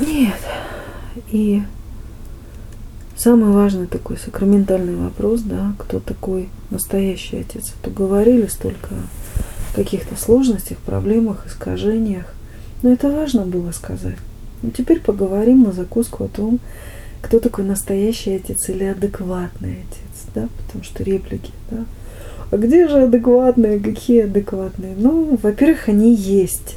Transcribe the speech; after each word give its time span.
Нет. 0.00 0.34
И 1.30 1.62
самый 3.16 3.52
важный 3.52 3.86
такой 3.86 4.16
сакраментальный 4.16 4.96
вопрос, 4.96 5.40
да, 5.42 5.74
кто 5.78 6.00
такой 6.00 6.48
настоящий 6.70 7.38
отец. 7.38 7.72
То 7.82 7.90
говорили 7.90 8.46
столько 8.46 8.90
о 9.72 9.76
каких-то 9.76 10.16
сложностях, 10.16 10.78
проблемах, 10.78 11.46
искажениях. 11.46 12.26
Но 12.82 12.92
это 12.92 13.10
важно 13.10 13.46
было 13.46 13.70
сказать. 13.72 14.18
Ну, 14.62 14.70
теперь 14.70 15.00
поговорим 15.00 15.62
на 15.62 15.72
закуску 15.72 16.24
о 16.24 16.28
том, 16.28 16.58
кто 17.22 17.38
такой 17.38 17.64
настоящий 17.64 18.34
отец 18.36 18.68
или 18.68 18.84
адекватный 18.84 19.78
отец, 19.82 20.26
да, 20.34 20.48
потому 20.58 20.84
что 20.84 21.02
реплики, 21.02 21.52
да. 21.70 21.84
А 22.50 22.56
где 22.56 22.86
же 22.88 23.04
адекватные, 23.04 23.80
какие 23.80 24.24
адекватные? 24.24 24.94
Ну, 24.96 25.38
во-первых, 25.42 25.88
они 25.88 26.14
есть. 26.14 26.76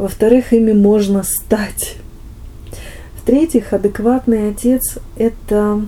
Во-вторых, 0.00 0.54
ими 0.54 0.72
можно 0.72 1.22
стать. 1.22 1.96
В-третьих, 3.16 3.74
адекватный 3.74 4.48
отец– 4.48 4.96
это 5.16 5.82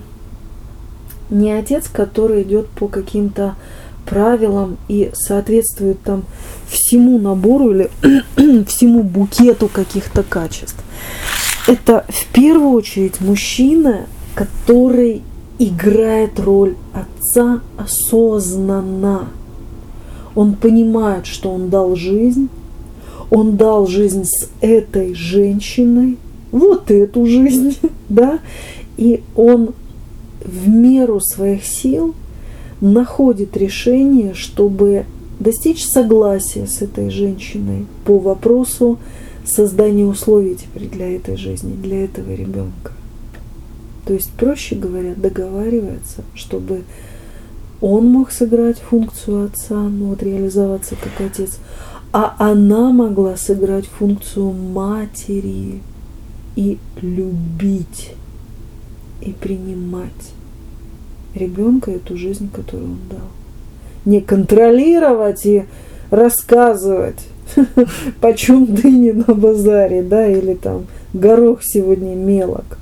не 1.31 1.51
отец, 1.51 1.89
который 1.89 2.43
идет 2.43 2.69
по 2.69 2.89
каким-то 2.89 3.55
правилам 4.05 4.77
и 4.87 5.11
соответствует 5.15 6.03
там 6.03 6.25
всему 6.69 7.19
набору 7.19 7.71
или 7.73 7.91
всему 8.67 9.03
букету 9.03 9.69
каких-то 9.69 10.23
качеств. 10.23 10.85
Это 11.67 12.05
в 12.11 12.27
первую 12.35 12.73
очередь 12.73 13.23
мужчина, 13.23 14.09
который 14.35 15.23
играет 15.59 16.39
роль 16.39 16.77
отца 16.93 17.63
осознанно. 17.79 19.31
Он 20.35 20.55
понимает, 20.55 21.25
что 21.25 21.51
он 21.51 21.71
дал 21.71 21.97
жизнь, 21.97 22.51
он 23.33 23.57
дал 23.57 23.87
жизнь 23.87 24.25
с 24.25 24.51
этой 24.61 25.15
женщиной, 25.15 26.19
вот 26.51 26.91
эту 26.91 27.25
жизнь, 27.25 27.79
да, 28.11 28.41
и 28.99 29.23
он 29.35 29.71
в 30.45 30.69
меру 30.69 31.19
своих 31.19 31.65
сил 31.65 32.15
находит 32.83 33.57
решение, 33.57 34.35
чтобы 34.35 35.07
достичь 35.41 35.83
согласия 35.83 36.67
с 36.67 36.83
этой 36.83 37.09
женщиной 37.09 37.87
по 38.05 38.19
вопросу 38.19 38.99
создания 39.47 40.05
условий 40.05 40.57
теперь 40.57 40.91
для 40.91 41.17
этой 41.17 41.37
жизни, 41.37 41.75
для 41.75 42.05
этого 42.05 42.35
ребенка. 42.35 42.93
То 44.05 44.13
есть, 44.13 44.31
проще 44.33 44.75
говоря, 44.75 45.15
договаривается, 45.15 46.23
чтобы 46.35 46.83
он 47.81 48.09
мог 48.09 48.31
сыграть 48.31 48.79
функцию 48.79 49.47
отца, 49.47 49.77
ну 49.77 50.09
вот 50.09 50.23
реализоваться 50.23 50.97
как 50.97 51.27
отец, 51.27 51.59
а 52.13 52.35
она 52.39 52.93
могла 52.93 53.37
сыграть 53.37 53.87
функцию 53.87 54.53
матери 54.53 55.81
и 56.57 56.79
любить 57.01 58.13
и 59.23 59.33
принимать 59.33 60.33
ребенка 61.35 61.91
эту 61.91 62.17
жизнь, 62.17 62.51
которую 62.51 62.91
он 62.91 62.99
дал. 63.11 63.29
Не 64.05 64.21
контролировать 64.21 65.47
и 65.47 65.65
рассказывать, 66.11 67.27
почем 68.21 68.67
дыни 68.67 69.13
на 69.13 69.35
базаре, 69.35 70.03
да, 70.03 70.27
или 70.27 70.55
там 70.55 70.87
горох 71.15 71.61
сегодня 71.63 72.15
мелок, 72.15 72.79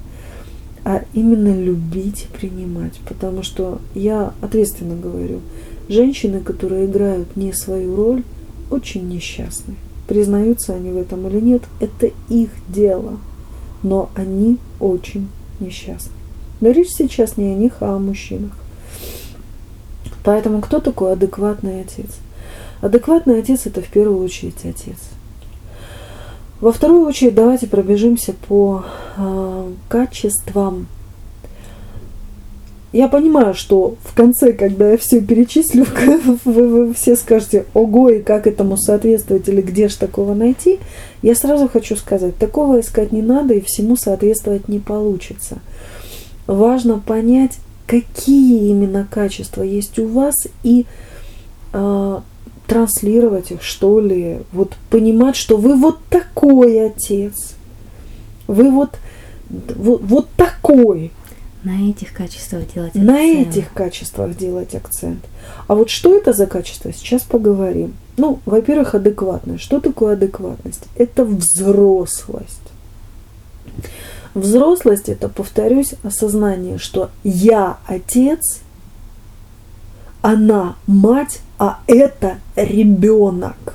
а 0.85 1.03
именно 1.15 1.55
любить 1.55 2.27
и 2.27 2.37
принимать. 2.37 2.99
Потому 3.09 3.45
что 3.45 3.79
я 3.95 4.33
ответственно 4.41 4.97
говорю, 4.97 5.41
женщины, 5.89 6.41
которые 6.41 6.87
играют 6.87 7.37
не 7.37 7.53
свою 7.53 7.95
роль, 7.95 8.23
очень 8.71 9.09
несчастны. 9.09 9.75
Признаются 10.09 10.75
они 10.75 10.91
в 10.91 10.97
этом 10.97 11.27
или 11.29 11.41
нет, 11.41 11.63
это 11.81 12.11
их 12.29 12.51
дело. 12.69 13.19
Но 13.83 14.11
они 14.15 14.59
очень 14.79 15.29
несчастны. 15.61 16.13
Но 16.61 16.71
речь 16.71 16.91
сейчас 16.91 17.37
не 17.37 17.53
о 17.53 17.55
них, 17.55 17.75
а 17.81 17.97
о 17.97 17.99
мужчинах. 17.99 18.53
Поэтому 20.23 20.61
кто 20.61 20.81
такой 20.81 21.13
адекватный 21.13 21.81
отец? 21.81 22.11
Адекватный 22.81 23.39
отец– 23.39 23.63
это 23.67 23.81
в 23.81 23.89
первую 23.89 24.23
очередь 24.23 24.65
отец. 24.65 24.99
Во 26.61 26.73
вторую 26.73 27.07
очередь 27.07 27.35
давайте 27.35 27.67
пробежимся 27.67 28.35
по 28.35 28.85
э, 29.17 29.73
качествам 29.89 30.89
я 32.93 33.07
понимаю, 33.07 33.55
что 33.55 33.95
в 34.05 34.15
конце, 34.15 34.53
когда 34.53 34.91
я 34.91 34.99
все 34.99 35.21
перечислю, 35.21 35.87
вы, 36.45 36.69
вы 36.69 36.95
все 36.95 37.15
скажете, 37.15 37.67
ого, 37.73 38.11
и 38.11 38.23
как 38.23 38.47
этому 38.47 38.77
соответствовать, 38.77 39.49
или 39.49 39.61
где 39.61 39.89
же 39.89 39.97
такого 39.97 40.35
найти, 40.35 40.81
я 41.23 41.35
сразу 41.35 41.69
хочу 41.69 41.95
сказать, 41.97 42.37
такого 42.37 42.81
искать 42.81 43.13
не 43.13 43.23
надо, 43.23 43.55
и 43.55 43.61
всему 43.61 43.97
соответствовать 43.97 44.69
не 44.69 44.81
получится. 44.81 45.59
Важно 46.49 46.99
понять, 46.99 47.59
какие 47.87 48.71
именно 48.71 49.07
качества 49.09 49.63
есть 49.63 49.99
у 50.01 50.09
вас, 50.09 50.35
и 50.65 50.87
э, 51.73 52.21
транслировать 52.67 53.53
их, 53.53 53.63
что 53.63 54.01
ли, 54.01 54.39
вот 54.53 54.75
понимать, 54.91 55.37
что 55.37 55.57
вы 55.57 55.77
вот 55.77 55.99
такой 56.09 56.87
отец, 56.87 57.55
вы 58.49 58.71
вот, 58.71 58.99
вот, 59.49 60.01
вот 60.03 60.29
такой, 60.37 61.13
на 61.65 61.91
этих 61.91 62.13
качествах 62.13 62.73
делать 62.73 62.91
акцент. 62.91 63.07
На 63.07 63.21
этих 63.21 63.73
качествах 63.73 64.37
делать 64.37 64.75
акцент. 64.75 65.25
А 65.67 65.75
вот 65.75 65.91
что 65.91 66.17
это 66.17 66.33
за 66.33 66.47
качество, 66.47 66.93
сейчас 66.93 67.23
поговорим. 67.23 67.95
Ну, 68.17 68.41
во-первых, 68.47 68.95
адекватность. 68.95 69.63
Что 69.63 69.81
такое 69.81 70.15
адекватность? 70.15 70.85
Это 70.97 71.25
взрослость. 71.25 72.61
Взрослость– 74.35 75.09
это, 75.09 75.29
повторюсь, 75.29 75.95
осознание, 76.05 76.79
что 76.79 77.11
я 77.25 77.79
отец, 77.87 78.61
она 80.23 80.77
мать, 80.87 81.41
а 81.59 81.81
это 81.87 82.39
ребенок. 82.57 83.75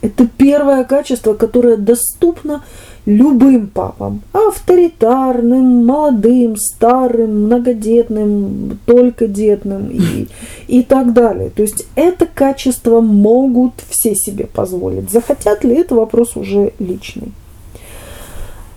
Это 0.00 0.26
первое 0.28 0.84
качество, 0.84 1.34
которое 1.34 1.76
доступно 1.76 2.62
любым 3.08 3.68
папам, 3.68 4.20
авторитарным, 4.34 5.86
молодым, 5.86 6.58
старым, 6.58 7.44
многодетным, 7.44 8.78
только 8.84 9.26
детным 9.26 9.88
и, 9.88 10.28
и 10.66 10.82
так 10.82 11.14
далее. 11.14 11.48
То 11.48 11.62
есть 11.62 11.86
это 11.94 12.26
качество 12.26 13.00
могут 13.00 13.72
все 13.88 14.14
себе 14.14 14.46
позволить. 14.46 15.10
Захотят 15.10 15.64
ли, 15.64 15.74
это 15.76 15.94
вопрос 15.94 16.36
уже 16.36 16.74
личный. 16.78 17.32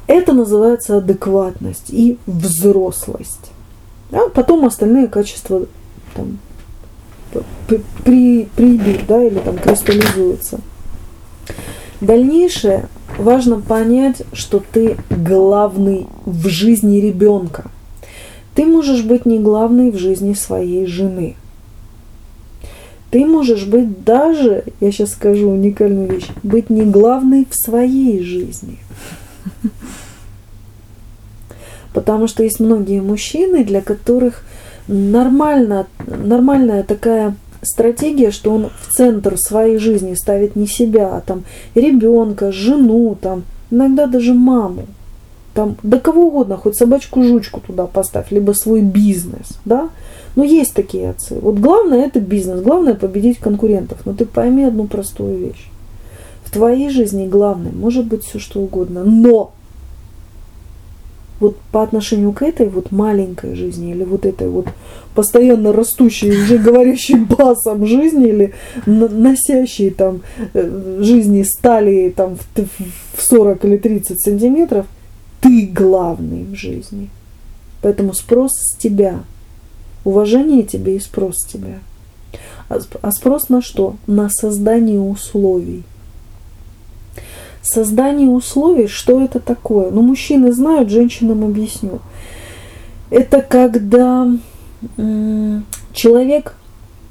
Это 0.08 0.32
называется 0.32 0.98
адекватность 0.98 1.90
и 1.90 2.18
взрослость. 2.26 3.52
А 4.14 4.30
потом 4.30 4.66
остальные 4.66 5.10
качества 5.10 5.66
там, 6.14 6.40
при, 8.06 8.46
придут, 8.56 9.06
да, 9.10 9.22
или 9.22 9.40
там 9.40 9.58
кристаллизуются. 9.58 10.62
Дальнейшее 12.00 12.88
важно 13.22 13.60
понять, 13.60 14.24
что 14.34 14.62
ты 14.72 14.98
главный 15.10 16.08
в 16.26 16.48
жизни 16.48 16.98
ребенка. 16.98 17.66
Ты 18.56 18.66
можешь 18.66 19.04
быть 19.04 19.26
не 19.26 19.40
главный 19.40 19.92
в 19.92 19.98
жизни 19.98 20.34
своей 20.34 20.86
жены. 20.86 21.36
Ты 23.10 23.26
можешь 23.26 23.66
быть 23.66 24.04
даже, 24.04 24.64
я 24.80 24.92
сейчас 24.92 25.12
скажу 25.12 25.50
уникальную 25.50 26.10
вещь, 26.10 26.28
быть 26.44 26.70
не 26.70 26.84
главной 26.84 27.46
в 27.50 27.56
своей 27.56 28.24
жизни. 28.24 28.80
Потому 31.94 32.28
что 32.28 32.44
есть 32.44 32.60
многие 32.62 33.02
мужчины, 33.02 33.66
для 33.66 33.82
которых 33.82 34.44
нормально, 34.88 35.88
нормальная 36.08 36.84
такая 36.84 37.36
стратегия, 37.62 38.32
что 38.32 38.54
он 38.54 38.70
в 38.82 38.94
центр 38.94 39.38
своей 39.38 39.78
жизни 39.78 40.14
ставит 40.16 40.56
не 40.56 40.68
себя, 40.68 41.16
а 41.16 41.22
там 41.22 41.44
ребенка, 41.76 42.52
жену, 42.52 43.18
там, 43.20 43.44
иногда 43.70 44.08
даже 44.08 44.34
маму. 44.34 44.86
Там, 45.54 45.76
да 45.84 46.00
кого 46.00 46.28
угодно, 46.28 46.56
хоть 46.56 46.78
собачку-жучку 46.78 47.60
туда 47.60 47.86
поставь, 47.86 48.32
либо 48.32 48.54
свой 48.54 48.82
бизнес, 48.82 49.60
да. 49.66 49.90
Но 50.38 50.46
есть 50.46 50.74
такие 50.74 51.10
отцы. 51.10 51.38
Вот 51.42 51.56
главное 51.56 52.06
это 52.06 52.22
бизнес, 52.22 52.62
главное 52.62 52.94
победить 52.94 53.38
конкурентов. 53.38 54.00
Но 54.06 54.14
ты 54.14 54.26
пойми 54.26 54.64
одну 54.64 54.88
простую 54.88 55.38
вещь. 55.38 55.70
В 56.46 56.52
твоей 56.52 56.90
жизни 56.90 57.28
главное 57.28 57.74
может 57.74 58.06
быть 58.06 58.24
все 58.24 58.40
что 58.40 58.62
угодно, 58.62 59.04
но 59.04 59.52
вот 61.42 61.58
по 61.72 61.82
отношению 61.82 62.32
к 62.32 62.44
этой 62.44 62.70
вот 62.70 62.92
маленькой 62.92 63.56
жизни 63.56 63.92
или 63.92 64.04
вот 64.04 64.26
этой 64.26 64.48
вот 64.48 64.68
постоянно 65.16 65.74
растущей, 65.74 66.32
уже 66.32 66.58
говорящей 66.58 67.16
басом 67.38 67.86
жизни 67.86 68.28
или 68.28 68.54
носящей 68.86 69.90
там 69.90 70.22
э, 70.54 71.00
жизни 71.02 71.44
стали 71.44 72.14
там 72.16 72.38
в 72.56 73.22
40 73.22 73.66
или 73.66 73.78
30 73.78 74.22
сантиметров, 74.22 74.86
ты 75.42 75.68
главный 75.68 76.44
в 76.44 76.56
жизни. 76.56 77.10
Поэтому 77.82 78.14
спрос 78.14 78.52
с 78.54 78.78
тебя. 78.78 79.24
Уважение 80.06 80.64
тебе 80.64 80.96
и 80.96 81.00
спрос 81.00 81.38
с 81.40 81.48
тебя. 81.48 81.80
А, 82.70 82.80
а 83.02 83.12
спрос 83.12 83.50
на 83.50 83.62
что? 83.62 83.96
На 84.06 84.30
создание 84.30 85.00
условий. 85.00 85.84
Создание 87.62 88.30
условий, 88.30 88.88
что 88.88 89.22
это 89.22 89.40
такое? 89.40 89.92
Ну, 89.92 90.02
мужчины 90.02 90.52
знают, 90.52 90.90
женщинам 90.90 91.44
объясню. 91.44 92.00
Это 93.10 93.42
когда 93.42 94.28
человек 95.94 96.56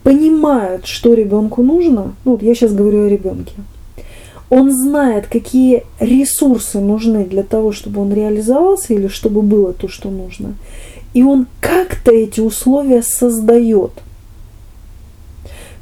понимает, 0.03 0.87
что 0.87 1.15
ребенку 1.15 1.63
нужно. 1.63 2.15
Ну, 2.25 2.33
вот 2.33 2.43
я 2.43 2.55
сейчас 2.55 2.73
говорю 2.73 3.05
о 3.05 3.09
ребенке. 3.09 3.53
Он 4.49 4.73
знает, 4.73 5.29
какие 5.29 5.85
ресурсы 6.01 6.81
нужны 6.81 7.25
для 7.25 7.45
того, 7.45 7.71
чтобы 7.71 8.01
он 8.01 8.13
реализовался 8.13 8.95
или 8.95 9.07
чтобы 9.07 9.43
было 9.43 9.73
то, 9.73 9.87
что 9.87 10.11
нужно. 10.11 10.55
И 11.15 11.23
он 11.23 11.47
как-то 11.61 12.11
эти 12.11 12.41
условия 12.41 13.03
создает. 13.03 13.93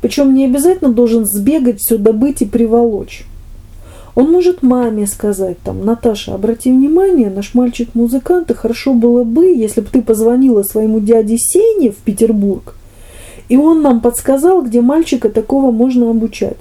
Причем 0.02 0.34
не 0.34 0.44
обязательно 0.44 0.92
должен 0.92 1.24
сбегать, 1.24 1.80
все 1.80 1.96
добыть 1.96 2.42
и 2.42 2.44
приволочь. 2.44 3.24
Он 4.18 4.32
может 4.32 4.64
маме 4.64 5.06
сказать, 5.06 5.60
там, 5.60 5.84
Наташа, 5.84 6.34
обрати 6.34 6.72
внимание, 6.72 7.30
наш 7.30 7.54
мальчик 7.54 7.94
музыкант, 7.94 8.50
и 8.50 8.54
хорошо 8.54 8.92
было 8.92 9.22
бы, 9.22 9.46
если 9.46 9.80
бы 9.80 9.86
ты 9.86 10.02
позвонила 10.02 10.64
своему 10.64 10.98
дяде 10.98 11.38
Сене 11.38 11.92
в 11.92 11.98
Петербург, 11.98 12.74
и 13.48 13.56
он 13.56 13.80
нам 13.80 14.00
подсказал, 14.00 14.62
где 14.64 14.80
мальчика 14.80 15.28
такого 15.28 15.70
можно 15.70 16.10
обучать. 16.10 16.56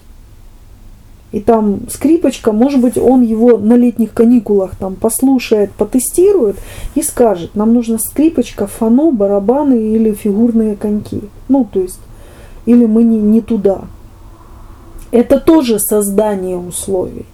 И 1.32 1.40
там 1.40 1.80
скрипочка, 1.90 2.52
может 2.52 2.80
быть, 2.80 2.96
он 2.96 3.24
его 3.24 3.58
на 3.58 3.76
летних 3.76 4.14
каникулах 4.14 4.76
там 4.76 4.94
послушает, 4.94 5.72
потестирует 5.72 6.58
и 6.94 7.02
скажет, 7.02 7.56
нам 7.56 7.74
нужна 7.74 7.98
скрипочка, 7.98 8.68
фано, 8.68 9.10
барабаны 9.10 9.96
или 9.96 10.14
фигурные 10.14 10.76
коньки. 10.76 11.22
Ну, 11.50 11.66
то 11.66 11.82
есть, 11.82 12.00
или 12.68 12.86
мы 12.86 13.02
не, 13.02 13.18
не 13.18 13.42
туда. 13.42 13.86
Это 15.10 15.40
тоже 15.40 15.80
создание 15.80 16.56
условий. 16.56 17.26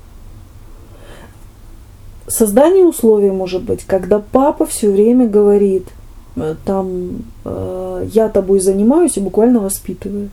Создание 2.34 2.84
условий 2.84 3.30
может 3.30 3.62
быть, 3.62 3.84
когда 3.84 4.18
папа 4.18 4.66
все 4.66 4.90
время 4.90 5.28
говорит, 5.28 5.90
э, 6.36 6.56
там, 6.66 7.26
э, 7.46 8.08
я 8.12 8.28
тобой 8.28 8.60
занимаюсь 8.60 9.18
и 9.18 9.20
буквально 9.20 9.60
воспитывает. 9.60 10.32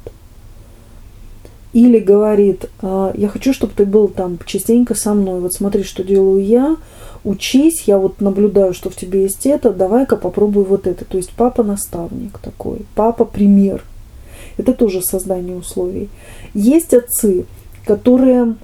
Или 1.75 1.99
говорит, 1.99 2.71
«Э, 2.81 3.13
я 3.15 3.29
хочу, 3.29 3.53
чтобы 3.53 3.75
ты 3.77 3.85
был 3.85 4.09
там 4.09 4.39
частенько 4.47 4.95
со 4.95 5.13
мной. 5.13 5.41
Вот 5.41 5.53
смотри, 5.53 5.83
что 5.83 6.03
делаю 6.03 6.43
я, 6.43 6.79
учись, 7.23 7.83
я 7.87 7.99
вот 7.99 8.23
наблюдаю, 8.23 8.73
что 8.73 8.89
в 8.89 8.97
тебе 8.97 9.25
есть 9.25 9.45
это, 9.45 9.71
давай-ка 9.71 10.17
попробуй 10.17 10.65
вот 10.65 10.87
это. 10.87 11.05
То 11.05 11.19
есть 11.19 11.33
папа 11.37 11.63
наставник 11.63 12.39
такой, 12.39 12.79
папа 12.95 13.27
пример. 13.27 13.85
Это 14.57 14.73
тоже 14.73 15.03
создание 15.03 15.55
условий. 15.55 16.09
Есть 16.55 16.95
отцы, 16.95 17.45
которые 17.85 18.55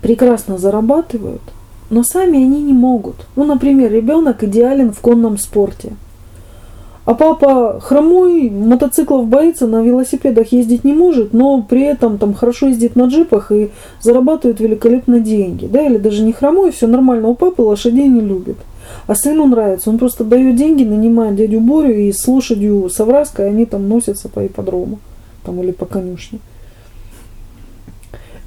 прекрасно 0.00 0.56
зарабатывают– 0.56 1.42
но 1.92 2.02
сами 2.02 2.38
они 2.38 2.62
не 2.62 2.72
могут. 2.72 3.16
Ну, 3.36 3.44
например, 3.44 3.92
ребенок 3.92 4.42
идеален 4.42 4.92
в 4.92 5.00
конном 5.00 5.36
спорте. 5.36 5.92
А 7.04 7.14
папа 7.14 7.80
хромой, 7.80 8.48
мотоциклов 8.48 9.26
боится, 9.26 9.66
на 9.66 9.82
велосипедах 9.82 10.52
ездить 10.52 10.84
не 10.84 10.94
может, 10.94 11.34
но 11.34 11.60
при 11.62 11.82
этом 11.82 12.16
там 12.16 12.32
хорошо 12.32 12.68
ездит 12.68 12.96
на 12.96 13.08
джипах 13.08 13.52
и 13.52 13.70
зарабатывает 14.00 14.60
великолепно 14.60 15.20
деньги. 15.20 15.66
Да, 15.66 15.82
или 15.82 15.98
даже 15.98 16.22
не 16.22 16.32
хромой, 16.32 16.70
все 16.70 16.86
нормально, 16.86 17.28
у 17.28 17.34
папы 17.34 17.60
лошадей 17.60 18.08
не 18.08 18.22
любит. 18.22 18.56
А 19.06 19.14
сыну 19.14 19.46
нравится, 19.46 19.90
он 19.90 19.98
просто 19.98 20.24
дает 20.24 20.56
деньги, 20.56 20.84
нанимает 20.84 21.36
дядю 21.36 21.60
Борю 21.60 21.94
и 21.94 22.10
с 22.10 22.26
лошадью 22.26 22.88
Савраской 22.88 23.48
они 23.48 23.66
там 23.66 23.86
носятся 23.86 24.30
по 24.30 24.46
ипподрому 24.46 24.98
там, 25.44 25.62
или 25.62 25.72
по 25.72 25.84
конюшне. 25.84 26.38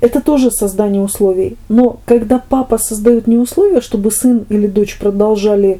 Это 0.06 0.22
тоже 0.22 0.52
создание 0.52 1.02
условий. 1.02 1.58
Но 1.68 1.98
когда 2.06 2.38
папа 2.38 2.78
создает 2.78 3.26
не 3.26 3.38
условия, 3.38 3.82
чтобы 3.82 4.12
сын 4.12 4.46
или 4.50 4.68
дочь 4.68 5.00
продолжали 5.00 5.80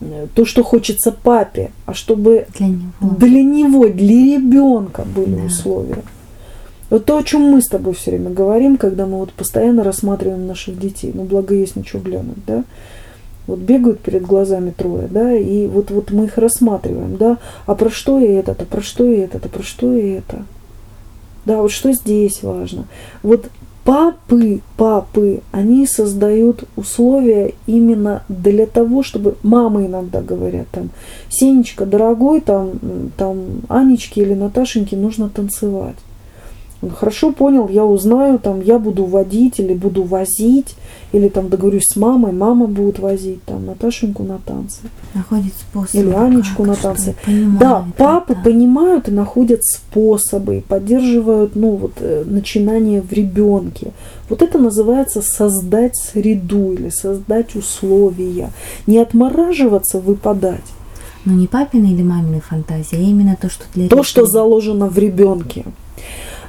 э, 0.00 0.28
то, 0.34 0.46
что 0.46 0.64
хочется 0.64 1.12
папе, 1.12 1.72
а 1.84 1.92
чтобы 1.92 2.46
для 2.58 2.68
него, 2.68 2.88
для, 3.00 3.42
него, 3.42 3.88
для 3.88 4.36
ребенка 4.36 5.04
были 5.04 5.34
да. 5.34 5.44
условия. 5.44 6.02
Вот 6.88 7.04
то, 7.04 7.18
о 7.18 7.22
чем 7.22 7.42
мы 7.42 7.60
с 7.60 7.68
тобой 7.68 7.92
все 7.92 8.12
время 8.12 8.30
говорим, 8.30 8.78
когда 8.78 9.04
мы 9.04 9.18
вот 9.18 9.34
постоянно 9.34 9.84
рассматриваем 9.84 10.46
наших 10.46 10.78
детей. 10.78 11.10
Ну, 11.12 11.24
благо 11.24 11.54
есть 11.54 11.76
ничего 11.76 12.00
глянуть, 12.00 12.46
да. 12.46 12.64
Вот 13.46 13.58
бегают 13.58 14.00
перед 14.00 14.22
глазами 14.22 14.70
трое, 14.70 15.06
да, 15.06 15.36
и 15.36 15.66
вот, 15.66 15.90
вот 15.90 16.12
мы 16.12 16.24
их 16.24 16.38
рассматриваем, 16.38 17.16
да, 17.16 17.38
а 17.66 17.74
про 17.74 17.90
что 17.90 18.18
и 18.18 18.24
это, 18.24 18.52
а 18.52 18.64
про 18.64 18.80
что 18.80 19.04
и 19.04 19.18
это, 19.18 19.36
а 19.36 19.48
про 19.48 19.62
что 19.62 19.94
и 19.94 20.12
это. 20.12 20.44
Да, 21.44 21.58
вот 21.62 21.70
что 21.70 21.92
здесь 21.92 22.42
важно. 22.42 22.86
Вот 23.22 23.48
папы, 23.86 24.62
папы, 24.76 25.42
они 25.52 25.86
создают 25.86 26.64
условия 26.74 27.54
именно 27.66 28.24
для 28.28 28.66
того, 28.66 29.04
чтобы 29.04 29.36
мамы 29.44 29.86
иногда 29.86 30.20
говорят 30.20 30.66
там, 30.72 30.90
Сенечка, 31.30 31.86
дорогой, 31.86 32.40
там, 32.40 32.72
там 33.16 33.62
Анечке 33.68 34.22
или 34.22 34.34
Наташеньке 34.34 34.96
нужно 34.96 35.28
танцевать. 35.28 35.94
Хорошо 36.90 37.32
понял, 37.32 37.68
я 37.68 37.84
узнаю, 37.84 38.38
там, 38.38 38.60
я 38.60 38.78
буду 38.78 39.04
водить 39.04 39.58
или 39.60 39.74
буду 39.74 40.02
возить, 40.02 40.76
или 41.12 41.28
там 41.28 41.48
договорюсь 41.48 41.86
с 41.92 41.96
мамой, 41.96 42.32
мама 42.32 42.66
будет 42.66 42.98
возить, 42.98 43.42
там, 43.44 43.66
Наташеньку 43.66 44.22
на 44.22 44.38
танцы. 44.38 44.80
Находит 45.14 45.52
способ. 45.54 45.94
Или 45.94 46.10
Анечку 46.10 46.62
как, 46.62 46.66
на 46.66 46.74
танцы. 46.76 47.14
Понимает, 47.24 47.58
да, 47.58 47.86
папы 47.96 48.32
это. 48.32 48.42
понимают 48.42 49.08
и 49.08 49.12
находят 49.12 49.64
способы, 49.64 50.62
поддерживают, 50.66 51.56
ну, 51.56 51.76
вот, 51.76 51.92
э, 52.00 52.24
начинание 52.26 53.00
в 53.00 53.12
ребенке. 53.12 53.92
Вот 54.28 54.42
это 54.42 54.58
называется 54.58 55.22
создать 55.22 55.96
среду 55.96 56.72
или 56.72 56.88
создать 56.88 57.54
условия. 57.54 58.50
Не 58.86 58.98
отмораживаться, 58.98 60.00
выпадать. 60.00 60.64
Но 61.24 61.32
не 61.32 61.48
папины 61.48 61.86
или 61.86 62.02
мамины 62.02 62.40
фантазии, 62.40 62.96
а 62.96 63.00
именно 63.00 63.36
то, 63.40 63.50
что 63.50 63.64
для 63.74 63.88
То, 63.88 64.04
что 64.04 64.26
заложено 64.26 64.86
в 64.86 64.96
ребенке. 64.96 65.64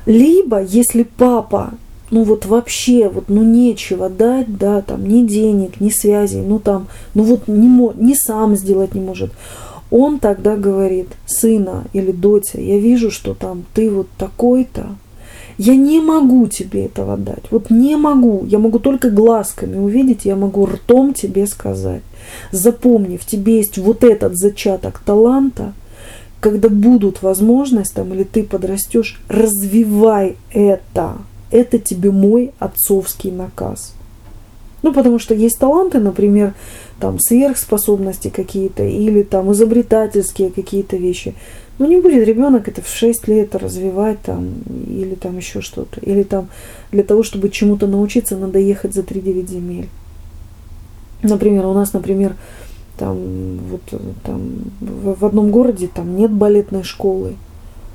Либо, 0.08 0.64
если 0.64 1.04
папа, 1.04 1.74
ну 2.12 2.24
вот 2.24 2.46
вообще, 2.46 3.10
вот 3.10 3.26
ну 3.28 3.44
нечего 3.44 4.10
дать, 4.10 4.58
да, 4.58 4.82
там 4.82 5.06
ни 5.06 5.28
денег, 5.28 5.82
ни 5.82 5.90
связей, 5.90 6.40
ну 6.40 6.60
там, 6.60 6.88
ну 7.14 7.24
вот 7.24 7.50
не, 7.50 7.68
не 8.02 8.16
сам 8.16 8.56
сделать 8.56 8.96
не 8.96 9.02
может, 9.02 9.34
он 9.92 10.20
тогда 10.20 10.56
говорит, 10.56 11.10
сына 11.26 11.84
или 11.92 12.14
доча, 12.14 12.58
я 12.58 12.80
вижу, 12.80 13.12
что 13.12 13.34
там 13.34 13.66
ты 13.74 13.92
вот 13.92 14.08
такой-то, 14.18 14.96
я 15.58 15.76
не 15.76 16.00
могу 16.00 16.48
тебе 16.48 16.86
этого 16.86 17.18
дать, 17.18 17.44
вот 17.52 17.70
не 17.70 17.98
могу, 17.98 18.46
я 18.46 18.60
могу 18.60 18.80
только 18.80 19.10
глазками 19.10 19.78
увидеть, 19.78 20.24
я 20.24 20.38
могу 20.38 20.68
ртом 20.68 21.14
тебе 21.14 21.46
сказать. 21.48 22.04
Запомни, 22.54 23.18
в 23.18 23.26
тебе 23.26 23.58
есть 23.58 23.78
вот 23.78 24.06
этот 24.06 24.38
зачаток 24.38 25.00
таланта– 25.00 25.74
когда 26.40 26.70
будут 26.70 27.22
возможности, 27.22 27.96
там, 27.96 28.14
или 28.14 28.24
ты 28.24 28.44
подрастешь, 28.44 29.20
развивай 29.28 30.38
это. 30.52 31.18
Это 31.50 31.80
тебе 31.80 32.12
мой 32.12 32.52
отцовский 32.60 33.32
наказ. 33.32 33.94
Ну, 34.84 34.94
потому 34.94 35.18
что 35.18 35.34
есть 35.34 35.58
таланты, 35.58 36.00
например, 36.00 36.54
там 37.00 37.20
сверхспособности 37.20 38.30
какие-то 38.30 38.84
или 38.84 39.24
там 39.24 39.52
изобретательские 39.52 40.52
какие-то 40.52 40.98
вещи. 40.98 41.36
Но 41.80 41.86
не 41.86 42.00
будет 42.00 42.28
ребенок 42.28 42.68
это 42.68 42.82
в 42.82 42.88
6 42.88 43.28
лет 43.28 43.56
развивать 43.56 44.22
там 44.22 44.56
или 44.88 45.16
там 45.16 45.38
еще 45.38 45.62
что-то. 45.62 46.00
Или 46.02 46.24
там 46.24 46.50
для 46.92 47.04
того, 47.04 47.24
чтобы 47.24 47.50
чему-то 47.50 47.88
научиться, 47.88 48.36
надо 48.36 48.60
ехать 48.60 48.94
за 48.94 49.02
3-9 49.02 49.48
земель. 49.48 49.90
Например, 51.22 51.66
у 51.66 51.74
нас, 51.74 51.94
например, 51.94 52.36
там 52.98 53.58
вот 53.70 53.82
там 54.24 54.50
в, 54.80 55.26
одном 55.26 55.52
городе 55.52 55.88
там 55.88 56.16
нет 56.16 56.32
балетной 56.32 56.84
школы, 56.84 57.36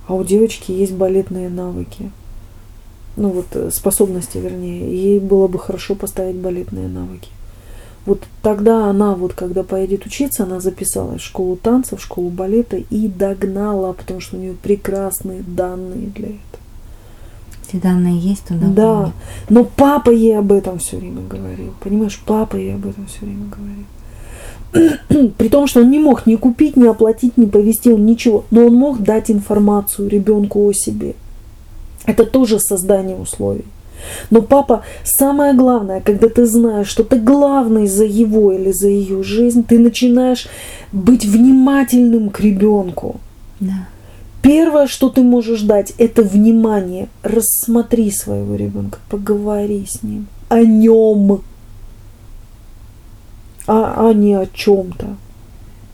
а 0.06 0.14
у 0.14 0.24
девочки 0.24 0.72
есть 0.72 0.94
балетные 0.94 1.48
навыки. 1.48 2.10
Ну 3.16 3.28
вот 3.28 3.46
э, 3.52 3.70
способности, 3.70 4.38
вернее. 4.38 4.94
Ей 4.94 5.20
было 5.20 5.46
бы 5.48 5.58
хорошо 5.58 5.94
поставить 5.94 6.36
балетные 6.36 6.88
навыки. 6.88 7.28
Вот 8.04 8.22
тогда 8.42 8.86
она, 8.86 9.14
вот 9.14 9.34
когда 9.34 9.62
поедет 9.62 10.06
учиться, 10.06 10.42
она 10.42 10.60
записалась 10.60 11.20
в 11.20 11.24
школу 11.24 11.56
танцев, 11.56 12.00
в 12.00 12.02
школу 12.02 12.30
балета 12.30 12.76
и 12.76 13.06
догнала, 13.06 13.92
потому 13.92 14.20
что 14.20 14.36
у 14.36 14.40
нее 14.40 14.54
прекрасные 14.54 15.42
данные 15.42 16.08
для 16.08 16.28
этого. 16.28 16.40
Эти 17.68 17.80
данные 17.80 18.18
есть, 18.18 18.44
то 18.46 18.54
Да, 18.54 19.02
будет. 19.02 19.14
но 19.48 19.64
папа 19.64 20.10
ей 20.10 20.36
об 20.36 20.50
этом 20.52 20.78
все 20.78 20.96
время 20.96 21.22
говорил. 21.28 21.74
Понимаешь, 21.80 22.20
папа 22.26 22.56
ей 22.56 22.74
об 22.74 22.86
этом 22.86 23.06
все 23.06 23.20
время 23.20 23.46
говорил. 23.46 23.84
при 25.38 25.48
том, 25.48 25.66
что 25.66 25.80
он 25.80 25.90
не 25.90 25.98
мог 25.98 26.26
ни 26.26 26.36
купить, 26.36 26.76
ни 26.76 26.86
оплатить, 26.86 27.36
ни 27.36 27.46
повезти, 27.46 27.92
он 27.92 28.06
ничего, 28.06 28.44
но 28.50 28.66
он 28.66 28.74
мог 28.74 29.00
дать 29.00 29.30
информацию 29.30 30.08
ребенку 30.08 30.66
о 30.66 30.72
себе. 30.72 31.14
Это 32.06 32.24
тоже 32.24 32.58
создание 32.58 33.16
условий. 33.16 33.64
Но 34.30 34.42
папа, 34.42 34.82
самое 35.04 35.54
главное, 35.54 36.00
когда 36.00 36.28
ты 36.28 36.46
знаешь, 36.46 36.88
что 36.88 37.04
ты 37.04 37.18
главный 37.18 37.86
за 37.86 38.04
его 38.04 38.52
или 38.52 38.72
за 38.72 38.88
ее 38.88 39.22
жизнь, 39.22 39.62
ты 39.62 39.78
начинаешь 39.78 40.48
быть 40.90 41.24
внимательным 41.24 42.30
к 42.30 42.40
ребенку. 42.40 43.20
Да. 43.60 43.86
Первое, 44.42 44.88
что 44.88 45.08
ты 45.08 45.22
можешь 45.22 45.62
дать, 45.62 45.92
это 45.98 46.22
внимание. 46.22 47.08
Рассмотри 47.22 48.10
своего 48.10 48.56
ребенка, 48.56 48.98
поговори 49.08 49.86
с 49.88 50.02
ним, 50.02 50.26
о 50.48 50.62
нем, 50.62 51.42
а, 53.66 54.08
а 54.08 54.12
не 54.12 54.34
о 54.34 54.46
чем-то. 54.46 55.16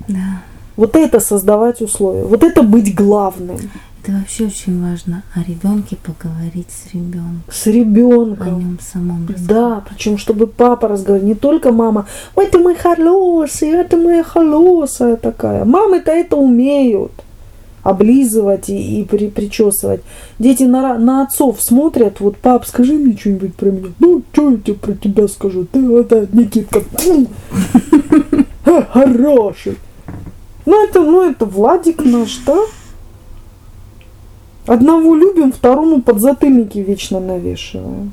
Да. 0.08 0.42
Вот 0.76 0.96
это 0.96 1.20
создавать 1.20 1.80
условия, 1.82 2.25
вот 2.25 2.42
это 2.44 2.62
быть 2.62 2.94
главным. 2.94 3.58
Это 4.00 4.16
вообще 4.16 4.46
очень 4.46 4.80
важно 4.80 5.22
о 5.34 5.40
ребенке 5.40 5.96
поговорить 5.96 6.68
с 6.70 6.94
ребенком. 6.94 7.42
С 7.50 7.66
ребенком. 7.66 8.56
О 8.56 8.58
нем 8.58 8.78
самом 8.80 9.28
Да, 9.46 9.82
причем 9.88 10.18
чтобы 10.18 10.46
папа 10.46 10.88
разговаривал, 10.88 11.28
не 11.28 11.34
только 11.34 11.72
мама. 11.72 12.06
Ой, 12.37 12.46
ты 12.46 12.58
мой 12.58 12.76
хороший, 12.76 13.84
ты 13.84 13.96
моя 13.96 14.22
хорошая 14.22 15.16
такая. 15.16 15.64
Мамы-то 15.64 16.12
это 16.12 16.37
умеют 16.37 17.12
облизывать 17.88 18.68
и, 18.68 19.00
и 19.00 19.04
при, 19.04 19.28
причесывать. 19.28 20.02
Дети 20.38 20.64
на, 20.64 20.99
на 20.99 21.23
отцов 21.23 21.62
смотрят, 21.62 22.21
вот, 22.21 22.37
пап, 22.37 22.66
скажи 22.66 22.95
мне 22.95 23.16
что-нибудь 23.16 23.54
про 23.54 23.71
меня. 23.71 23.88
Ну, 23.99 24.23
что 24.33 24.50
я 24.50 24.57
тебе 24.59 24.75
про 24.75 24.92
тебя 24.92 25.28
скажу? 25.28 25.64
Ты 25.64 25.83
вот 25.88 26.12
Никитка, 26.33 26.83
хороший. 28.92 29.78
Ну, 30.66 30.85
это, 30.85 31.00
ну, 31.00 31.23
это 31.23 31.47
Владик 31.47 32.04
наш, 32.04 32.38
да? 32.47 32.59
Одного 34.66 35.14
любим, 35.14 35.50
второму 35.50 36.02
подзатыльники 36.02 36.78
вечно 36.78 37.21
навешиваем. 37.21 38.12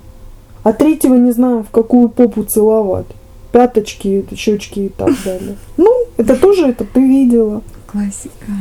А 0.63 0.71
третьего 0.71 1.15
не 1.15 1.31
знаем, 1.31 1.65
в 1.65 1.69
какую 1.69 2.07
попу 2.07 2.43
целовать. 2.43 3.07
Пяточки, 3.51 4.25
щечки 4.35 4.79
и 4.79 4.89
так 4.89 5.11
далее. 5.25 5.57
Ну, 5.75 5.91
это 6.15 6.37
тоже 6.37 6.67
это 6.67 6.85
ты 6.85 7.01
видела. 7.01 7.61
Классика. 7.87 8.53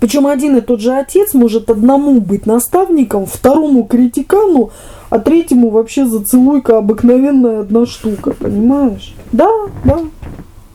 Причем 0.00 0.26
один 0.26 0.56
и 0.56 0.60
тот 0.60 0.80
же 0.80 0.92
отец 0.92 1.34
может 1.34 1.70
одному 1.70 2.20
быть 2.20 2.46
наставником, 2.46 3.26
второму 3.26 3.84
критикану, 3.84 4.70
а 5.08 5.18
третьему 5.18 5.70
вообще 5.70 6.06
зацелуйка 6.06 6.78
обыкновенная 6.78 7.60
одна 7.60 7.86
штука, 7.86 8.32
понимаешь? 8.32 9.14
Да, 9.32 9.50
да. 9.84 10.00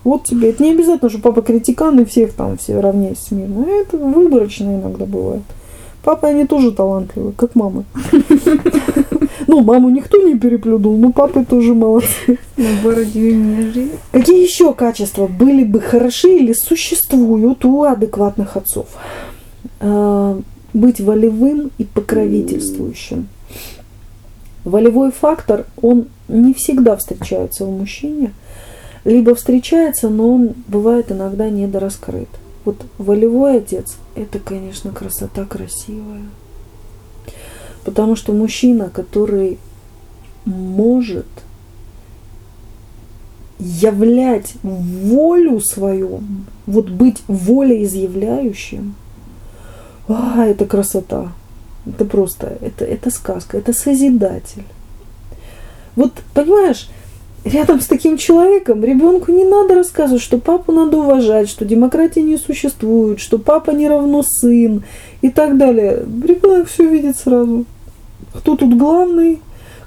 Вот 0.04 0.24
тебе. 0.24 0.50
Это 0.50 0.64
не 0.64 0.72
обязательно, 0.72 1.10
что 1.10 1.20
папа 1.20 1.42
критикан 1.42 2.00
и 2.00 2.06
всех 2.06 2.34
там 2.34 2.58
все 2.58 2.80
равняй 2.80 3.16
смирно. 3.16 3.66
Это 3.68 3.98
выборочно 3.98 4.76
иногда 4.76 5.06
бывает. 5.06 5.44
Папа, 6.04 6.30
они 6.30 6.46
тоже 6.46 6.72
талантливые, 6.72 7.34
как 7.34 7.54
мама. 7.54 7.84
Ну, 9.52 9.60
маму 9.60 9.90
никто 9.90 10.18
не 10.18 10.40
переплюнул, 10.40 10.98
но 10.98 11.12
папы 11.12 11.44
тоже 11.44 11.74
молодцы. 11.74 12.40
Наоборот, 12.56 13.14
меня 13.14 13.70
жизнь. 13.70 13.92
Какие 14.14 14.42
еще 14.42 14.74
качества 14.74 15.28
были 15.28 15.66
бы 15.66 15.82
хороши 15.82 16.38
или 16.38 16.54
существуют 16.54 17.66
у 17.66 17.84
адекватных 17.84 18.56
отцов? 18.56 18.88
А, 19.82 20.40
быть 20.74 21.02
волевым 21.02 21.70
и 21.78 21.84
покровительствующим. 21.84 23.28
Волевой 24.64 25.12
фактор, 25.12 25.66
он 25.82 26.06
не 26.30 26.54
всегда 26.54 26.96
встречается 26.96 27.66
у 27.66 27.72
мужчине, 27.72 28.32
либо 29.04 29.36
встречается, 29.36 30.08
но 30.08 30.34
он 30.34 30.54
бывает 30.70 31.12
иногда 31.12 31.50
недораскрыт. 31.50 32.30
Вот 32.64 32.78
волевой 32.98 33.58
отец– 33.58 33.98
это, 34.16 34.40
конечно, 34.40 34.92
красота 34.92 35.44
красивая. 35.44 36.22
Потому 37.84 38.16
что 38.16 38.34
мужчина, 38.34 38.90
который 38.90 39.58
может 40.46 41.26
являть 43.60 44.54
волю 44.64 45.60
свою, 45.60 46.22
вот 46.66 46.90
быть 46.90 47.22
волеизъявляющим, 47.28 48.96
а, 50.08 50.46
это 50.46 50.66
красота. 50.66 51.32
Это 51.86 52.06
просто, 52.06 52.58
это, 52.62 52.86
это 52.86 53.10
сказка, 53.10 53.58
это 53.58 53.74
созидатель. 53.74 54.66
Вот, 55.96 56.14
понимаешь, 56.34 56.90
рядом 57.44 57.82
с 57.82 57.88
таким 57.88 58.18
человеком 58.18 58.84
ребенку 58.84 59.32
не 59.32 59.46
надо 59.46 59.76
рассказывать, 59.76 60.22
что 60.22 60.38
папу 60.38 60.72
надо 60.72 60.98
уважать, 60.98 61.50
что 61.50 61.66
демократии 61.66 62.20
не 62.20 62.38
существует, 62.38 63.20
что 63.20 63.38
папа 63.40 63.72
не 63.72 63.88
равно 63.88 64.24
сын 64.24 64.84
и 65.22 65.30
так 65.30 65.58
далее. 65.58 66.06
Ребенок 66.24 66.68
все 66.68 66.88
видит 66.88 67.18
сразу. 67.18 67.66
Кто 68.34 68.56
тут 68.56 68.78
главный, 68.78 69.40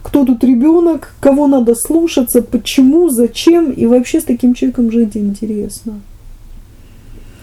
кто 0.02 0.24
тут 0.24 0.44
ребенок, 0.44 1.14
кого 1.20 1.46
надо 1.46 1.74
слушаться, 1.74 2.42
почему, 2.42 3.08
зачем 3.08 3.70
и 3.70 3.86
вообще 3.86 4.20
с 4.20 4.24
таким 4.24 4.54
человеком 4.54 4.90
жить 4.90 5.16
интересно. 5.16 6.00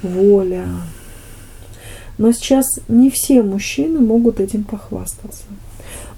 Воля. 0.03 0.65
Но 2.17 2.31
сейчас 2.31 2.65
не 2.87 3.09
все 3.09 3.41
мужчины 3.41 3.99
могут 3.99 4.39
этим 4.39 4.63
похвастаться. 4.63 5.43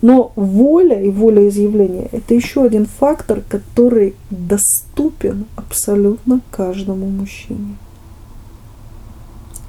Но 0.04 0.34
воля 0.36 1.02
и 1.02 1.10
волеизъявление– 1.10 2.10
это 2.12 2.34
еще 2.34 2.66
один 2.66 2.86
фактор, 2.86 3.40
который 3.40 4.16
доступен 4.30 5.46
абсолютно 5.56 6.42
каждому 6.52 7.06
мужчине. 7.08 7.78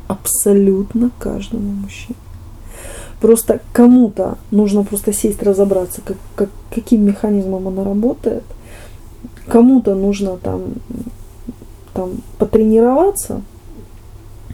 Абсолютно 0.09 1.13
каждому 1.21 1.71
мужчине. 1.71 2.17
Просто 3.21 3.61
кому-то 3.73 4.39
нужно 4.51 4.83
просто 4.83 5.13
сесть, 5.13 5.41
разобраться, 5.41 6.01
как, 6.05 6.17
как, 6.35 6.51
каким 6.75 7.05
механизмом 7.05 7.69
она 7.69 7.85
работает. 7.85 8.43
Кому-то 9.47 9.95
нужно 9.95 10.37
там, 10.37 10.63
там 11.93 12.11
потренироваться– 12.39 13.43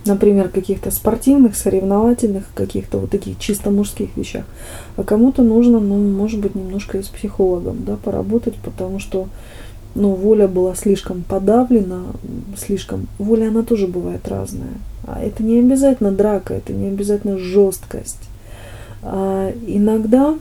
например, 0.04 0.48
каких-то 0.48 0.90
спортивных, 0.90 1.56
соревновательных, 1.56 2.44
каких-то 2.54 2.98
вот 2.98 3.10
таких 3.10 3.38
чисто 3.38 3.70
мужских 3.70 4.16
вещах. 4.16 4.44
А 4.96 5.02
кому-то 5.02 5.42
нужно, 5.42 5.78
ну, 5.78 5.96
может 5.96 6.40
быть, 6.40 6.54
немножко 6.54 6.98
и 6.98 7.02
с 7.02 7.08
психологом, 7.08 7.84
да, 7.84 7.96
поработать, 7.96 8.56
потому 8.56 8.98
что, 8.98 9.28
ну, 9.94 10.14
воля 10.14 10.48
была 10.48 10.74
слишком 10.74 11.22
подавлена, 11.22 12.04
слишком... 12.56 13.08
Воля, 13.18 13.48
она 13.48 13.62
тоже 13.62 13.86
бывает 13.86 14.26
разная. 14.28 14.74
А 15.06 15.20
это 15.20 15.42
не 15.42 15.58
обязательно 15.58 16.12
драка, 16.12 16.54
это 16.54 16.72
не 16.72 16.88
обязательно 16.88 17.38
жесткость. 17.38 18.28
А 19.02 19.52
иногда, 19.66 20.38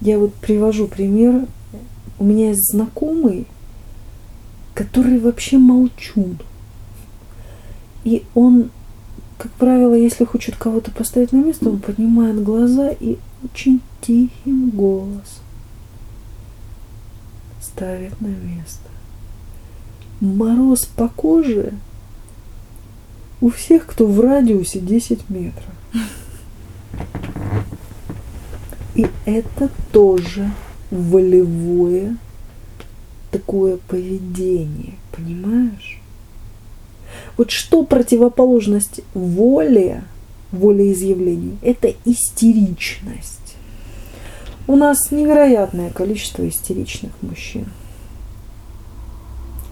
я 0.00 0.18
вот 0.18 0.32
привожу 0.34 0.86
пример, 0.86 1.46
у 2.18 2.24
меня 2.24 2.48
есть 2.48 2.70
знакомый, 2.70 3.46
который 4.74 5.18
вообще 5.18 5.58
молчун. 5.58 6.38
И 8.04 8.22
он 8.34 8.70
как 9.38 9.52
правило, 9.52 9.94
если 9.94 10.24
хочет 10.24 10.56
кого-то 10.56 10.90
поставить 10.90 11.32
на 11.32 11.38
место, 11.38 11.68
он 11.68 11.78
поднимает 11.78 12.42
глаза 12.42 12.90
и 12.90 13.18
очень 13.44 13.80
тихим 14.00 14.70
голос 14.70 15.40
ставит 17.60 18.18
на 18.20 18.28
место. 18.28 18.88
Мороз 20.20 20.86
по 20.86 21.08
коже 21.08 21.74
у 23.42 23.50
всех, 23.50 23.86
кто 23.86 24.06
в 24.06 24.18
радиусе 24.20 24.80
10 24.80 25.28
метров. 25.28 25.64
И 28.94 29.06
это 29.26 29.70
тоже 29.92 30.50
волевое 30.90 32.16
такое 33.30 33.76
поведение, 33.76 34.94
понимаешь? 35.14 36.00
Вот 37.36 37.50
что 37.50 37.82
противоположность 37.82 39.02
воле, 39.14 40.04
волеизъявлений? 40.52 41.58
Это 41.62 41.92
истеричность. 42.04 43.56
У 44.66 44.76
нас 44.76 45.10
невероятное 45.10 45.90
количество 45.90 46.48
истеричных 46.48 47.12
мужчин. 47.20 47.66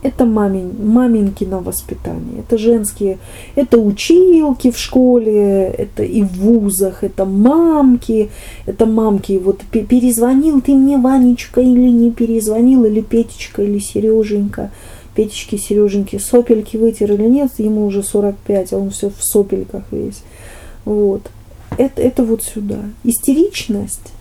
Это 0.02 0.26
мамин, 0.26 0.74
маминкино 0.86 1.60
воспитание, 1.60 2.40
это 2.40 2.58
женские, 2.58 3.18
это 3.54 3.78
училки 3.78 4.70
в 4.70 4.78
школе, 4.78 5.64
это 5.68 6.02
и 6.02 6.22
в 6.22 6.32
вузах, 6.40 7.02
это 7.02 7.24
мамки, 7.24 8.28
это 8.66 8.84
мамки, 8.84 9.40
вот 9.42 9.62
перезвонил 9.62 10.60
ты 10.60 10.74
мне, 10.74 10.98
Ванечка, 10.98 11.62
или 11.62 11.90
не 11.90 12.10
перезвонил, 12.10 12.84
или 12.84 13.00
Петечка, 13.00 13.62
или 13.62 13.78
Сереженька– 13.78 14.70
Петечки, 15.14 15.56
Сереженьки 15.56 16.18
сопельки 16.18 16.76
вытер 16.76 17.12
или 17.12 17.26
нет, 17.26 17.52
ему 17.58 17.86
уже 17.86 18.02
45, 18.02 18.72
а 18.72 18.78
он 18.78 18.90
все 18.90 19.10
в 19.10 19.22
сопельках 19.22 19.84
весь. 19.90 20.22
Вот. 20.84 21.22
Это, 21.78 22.02
это 22.02 22.24
вот 22.24 22.42
сюда. 22.42 22.80
Истеричность 23.04 24.12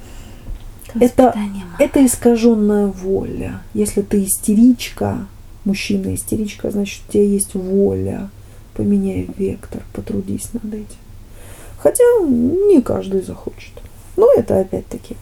это, 1.00 1.36
это 1.80 2.06
искаженная 2.06 2.88
воля. 2.88 3.62
Если 3.74 4.02
ты 4.02 4.24
истеричка, 4.24 5.26
мужчина 5.66 6.14
истеричка, 6.14 6.72
значит 6.72 7.02
у 7.08 7.12
тебя 7.12 7.24
есть 7.24 7.56
воля. 7.56 8.30
Поменяй 8.76 9.30
вектор, 9.38 9.84
потрудись 9.94 10.52
над 10.54 10.66
этим. 10.74 10.86
Хотя 11.78 12.04
не 12.26 12.82
каждый 12.82 13.22
захочет. 13.22 13.72
Но 14.18 14.32
это 14.36 14.60
опять-таки 14.60 15.16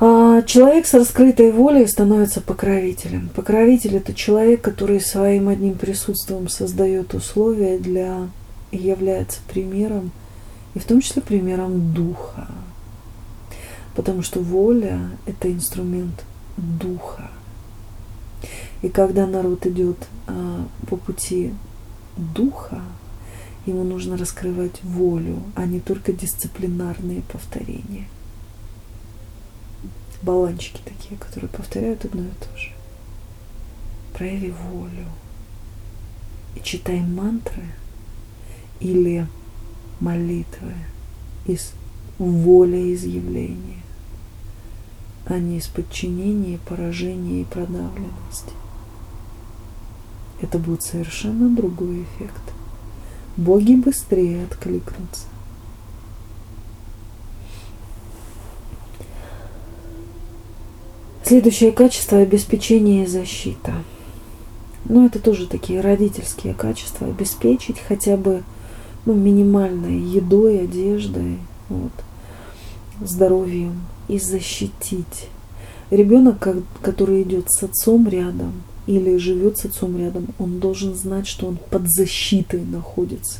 человек 0.00 0.86
с 0.86 0.94
раскрытой 0.94 1.52
волей 1.52 1.86
становится 1.86 2.40
покровителем. 2.40 3.28
Покровитель– 3.34 3.96
это 3.96 4.14
человек, 4.14 4.62
который 4.62 5.00
своим 5.00 5.48
одним 5.48 5.74
присутствием 5.74 6.48
создает 6.48 7.12
условия 7.14 7.78
для 7.78 8.28
и 8.70 8.78
является 8.78 9.40
примером, 9.48 10.12
и 10.74 10.78
в 10.78 10.84
том 10.84 11.00
числе 11.00 11.22
примером 11.22 11.92
духа. 11.92 12.46
Потому 13.94 14.22
что 14.22 14.40
воля– 14.40 15.10
это 15.26 15.52
инструмент 15.52 16.24
духа. 16.56 17.30
И 18.82 18.88
когда 18.88 19.26
народ 19.26 19.66
идет 19.66 19.98
а, 20.26 20.64
по 20.88 20.96
пути 20.96 21.52
духа, 22.16 22.80
ему 23.66 23.84
нужно 23.84 24.16
раскрывать 24.16 24.82
волю, 24.82 25.42
а 25.54 25.66
не 25.66 25.80
только 25.80 26.12
дисциплинарные 26.12 27.22
повторения. 27.30 28.06
Баланчики 30.22 30.80
такие, 30.84 31.18
которые 31.18 31.48
повторяют 31.48 32.04
одно 32.04 32.22
и 32.22 32.30
то 32.40 32.58
же. 32.58 32.70
Прояви 34.12 34.50
волю 34.50 35.06
и 36.54 36.60
читай 36.62 37.00
мантры 37.00 37.64
или 38.80 39.26
молитвы 40.00 40.74
из 41.46 41.72
волеизъявления, 42.18 43.82
а 45.24 45.38
не 45.38 45.58
из 45.58 45.68
подчинения, 45.68 46.58
поражения 46.68 47.42
и 47.42 47.44
продавленности. 47.44 48.52
Это 50.42 50.58
будет 50.58 50.82
совершенно 50.82 51.54
другой 51.54 52.02
эффект. 52.02 52.42
Боги 53.36 53.74
быстрее 53.74 54.44
откликнутся. 54.44 55.29
Следующее 61.30 61.70
качество– 61.70 62.18
обеспечение 62.22 63.04
и 63.04 63.06
защита. 63.06 63.84
Ну, 64.84 65.06
это 65.06 65.20
тоже 65.20 65.46
такие 65.46 65.80
родительские 65.80 66.54
качества. 66.54 67.06
Обеспечить 67.06 67.76
хотя 67.78 68.16
бы 68.16 68.42
ну, 69.06 69.14
минимальной 69.14 69.96
едой, 69.96 70.64
одеждой, 70.64 71.38
вот, 71.68 71.92
здоровьем 73.00 73.80
и 74.08 74.18
защитить. 74.18 75.28
Ребенок, 75.92 76.48
который 76.82 77.22
идет 77.22 77.44
с 77.48 77.62
отцом 77.62 78.08
рядом 78.08 78.64
или 78.88 79.16
живет 79.16 79.56
с 79.56 79.66
отцом 79.66 79.96
рядом, 79.98 80.34
он 80.40 80.58
должен 80.58 80.96
знать, 80.96 81.28
что 81.28 81.46
он 81.46 81.58
под 81.70 81.88
защитой 81.88 82.64
находится. 82.64 83.38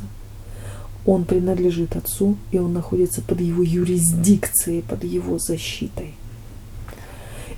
Он 1.07 1.25
принадлежит 1.25 1.97
отцу, 1.97 2.37
и 2.53 2.59
он 2.61 2.73
находится 2.73 3.21
под 3.21 3.41
его 3.41 3.65
юрисдикцией, 3.65 4.83
под 4.83 5.03
его 5.03 5.41
защитой. 5.41 6.15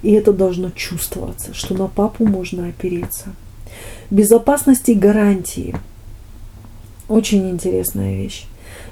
И 0.02 0.12
это 0.12 0.32
должно 0.32 0.71
чувствоваться, 0.71 1.54
что 1.54 1.75
на 1.75 1.87
папу 1.87 2.26
можно 2.26 2.68
опереться. 2.68 3.35
Безопасность 4.11 4.88
и 4.88 4.94
гарантии– 4.94 5.76
очень 7.09 7.50
интересная 7.50 8.16
вещь. 8.16 8.47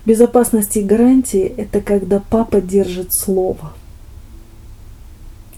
Безопасность 0.05 0.77
и 0.77 0.83
гарантии– 0.83 1.45
это 1.57 1.81
когда 1.81 2.21
папа 2.21 2.61
держит 2.61 3.15
слово. 3.15 3.73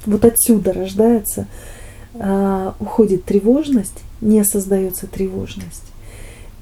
Вот 0.06 0.24
отсюда 0.24 0.72
рождается, 0.72 1.46
э, 2.14 2.72
уходит 2.80 3.24
тревожность, 3.24 4.02
не 4.20 4.44
создается 4.44 5.06
тревожность. 5.06 5.84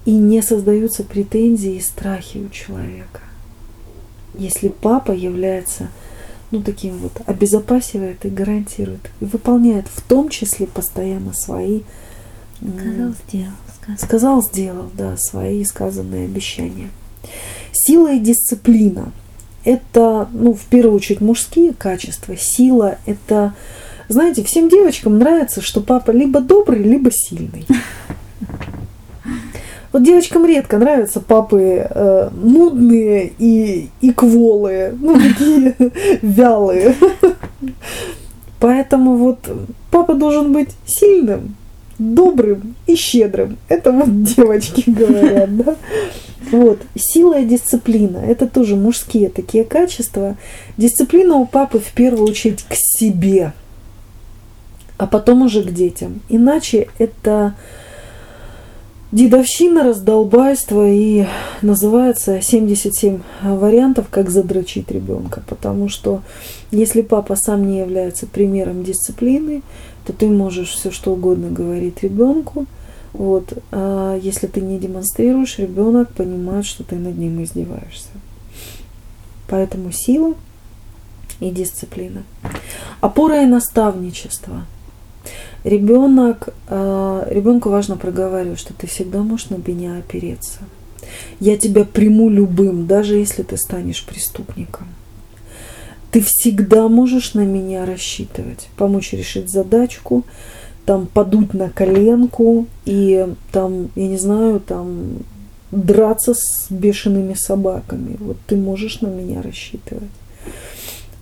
И 0.07 0.13
не 0.13 0.43
создаются 0.43 1.05
претензии 1.05 1.75
и 1.75 1.81
страхи 1.81 2.39
у 2.39 2.49
человека. 2.49 3.21
Если 4.35 4.69
папа 4.69 5.13
является 5.13 5.89
ну, 6.51 6.63
таким 6.63 6.99
вот, 6.99 7.13
обезопасивает 7.27 8.25
и 8.25 8.29
гарантирует, 8.29 9.11
и 9.21 9.25
выполняет 9.25 9.87
в 9.89 10.03
том 10.03 10.29
числе 10.29 10.67
постоянно 10.67 11.33
свои 11.33 11.83
Сказал, 12.61 13.15
сделал. 13.27 13.53
Сказал. 13.75 13.99
сказал, 13.99 14.43
сделал, 14.43 14.91
да, 14.95 15.17
свои 15.17 15.65
сказанные 15.65 16.27
обещания. 16.27 16.91
Сила 17.73 18.13
и 18.13 18.19
дисциплина– 18.19 19.13
это, 19.65 20.29
ну, 20.33 20.53
в 20.55 20.65
первую 20.67 20.97
очередь, 20.97 21.21
мужские 21.21 21.73
качества. 21.73 22.37
Сила– 22.37 22.99
это, 23.07 23.55
знаете, 24.09 24.45
всем 24.45 24.69
девочкам 24.69 25.19
нравится, 25.19 25.63
что 25.63 25.81
папа 25.81 26.11
либо 26.11 26.41
добрый, 26.41 26.83
либо 26.83 27.11
сильный. 27.11 27.67
Вот 29.93 30.05
девочкам 30.05 30.47
редко 30.47 30.79
нравятся 30.79 31.21
папы 31.21 31.87
э, 31.91 32.31
нудные 32.33 33.33
и, 33.39 33.89
и 34.01 34.13
кволые, 34.13 34.95
ну, 35.01 35.15
такие 35.15 35.75
вялые. 36.23 36.95
Поэтому 38.61 39.17
вот 39.17 39.39
папа 39.91 40.15
должен 40.15 40.53
быть 40.53 40.71
сильным, 40.87 41.57
добрым 41.99 42.77
и 42.87 42.95
щедрым. 42.95 43.57
Это 43.69 43.91
вот 43.91 44.23
девочки 44.23 44.85
говорят, 44.87 45.57
да. 45.57 45.77
Вот. 46.53 46.81
Сила 46.97 47.41
и 47.41 47.45
дисциплина– 47.45 48.19
это 48.27 48.47
тоже 48.47 48.77
мужские 48.77 49.29
такие 49.29 49.65
качества. 49.65 50.37
Дисциплина 50.77 51.37
у 51.37 51.47
папы 51.47 51.79
в 51.79 51.93
первую 51.93 52.29
очередь 52.29 52.63
к 52.63 52.75
себе, 52.75 53.53
а 54.99 55.07
потом 55.07 55.43
уже 55.43 55.63
к 55.63 55.73
детям. 55.73 56.21
Иначе 56.29 56.89
это 56.99 57.55
дедовщина, 59.13 59.83
раздолбайство 59.83 60.89
и 60.89 61.27
называется 61.63 62.41
77 62.41 63.21
вариантов, 63.43 64.07
как 64.11 64.31
задрочить 64.31 64.91
ребенка. 64.91 65.43
Потому 65.49 65.89
что 65.89 66.23
если 66.71 67.03
папа 67.03 67.37
сам 67.37 67.67
не 67.67 67.79
является 67.79 68.27
примером 68.27 68.85
дисциплины, 68.85 69.63
то 70.07 70.13
ты 70.13 70.29
можешь 70.29 70.71
все 70.71 70.91
что 70.91 71.13
угодно 71.13 71.51
говорить 71.51 72.03
ребенку. 72.03 72.67
Вот, 73.13 73.53
а 73.73 74.17
если 74.17 74.47
ты 74.47 74.61
не 74.61 74.79
демонстрируешь, 74.79 75.59
ребенок 75.59 76.11
понимает, 76.13 76.65
что 76.65 76.85
ты 76.85 76.97
над 76.97 77.19
ним 77.19 77.43
издеваешься. 77.43 78.09
Поэтому 79.49 79.91
сила 79.91 80.35
и 81.41 81.51
дисциплина. 81.51 82.23
Опора 83.01 83.43
и 83.43 83.47
наставничество. 83.47 84.65
Ребенок, 85.65 86.51
а, 86.69 87.27
ребенку 87.31 87.69
важно 87.69 87.97
проговаривать, 87.97 88.59
что 88.59 88.73
ты 88.73 88.87
всегда 88.87 89.23
можешь 89.23 89.51
на 89.51 89.57
меня 89.57 89.99
опереться. 89.99 90.61
Я 91.39 91.57
тебя 91.57 91.85
приму 91.85 92.31
любым, 92.31 92.87
даже 92.87 93.17
если 93.17 93.43
ты 93.43 93.57
станешь 93.57 94.05
преступником. 94.05 94.87
Ты 96.11 96.23
всегда 96.25 96.89
можешь 96.89 97.35
на 97.35 97.45
меня 97.45 97.85
рассчитывать, 97.85 98.69
помочь 98.77 99.13
решить 99.13 99.51
задачку, 99.51 100.25
там 100.85 101.07
подуть 101.07 101.55
на 101.55 101.71
коленку 101.71 102.67
и 102.85 103.29
там, 103.53 103.91
я 103.95 104.09
не 104.09 104.17
знаю, 104.17 104.61
там 104.61 105.19
драться 105.71 106.35
с 106.35 106.67
бешеными 106.71 107.35
собаками. 107.35 108.17
Вот 108.19 108.39
ты 108.47 108.57
можешь 108.57 109.03
на 109.03 109.07
меня 109.07 109.41
рассчитывать. 109.41 110.11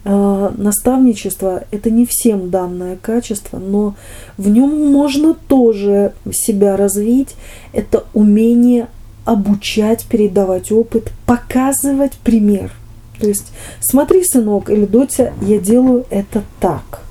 А, 0.05 0.53
наставничество– 0.57 1.65
это 1.71 1.91
не 1.91 2.07
всем 2.07 2.51
данное 2.51 2.97
качество, 2.97 3.59
но 3.59 3.95
в 4.37 4.49
нем 4.49 4.93
можно 4.93 5.35
тоже 5.35 6.13
себя 6.33 6.77
развить. 6.77 7.37
Это 7.73 8.05
умение 8.15 8.89
обучать, 9.25 10.07
передавать 10.07 10.73
опыт, 10.73 11.13
показывать 11.27 12.13
пример– 12.25 12.73
то 13.19 13.27
есть, 13.27 13.53
смотри, 13.81 14.23
сынок 14.25 14.71
или 14.71 14.87
доча, 14.87 15.33
я 15.43 15.59
делаю 15.59 16.07
это 16.11 16.43
так. 16.61 17.03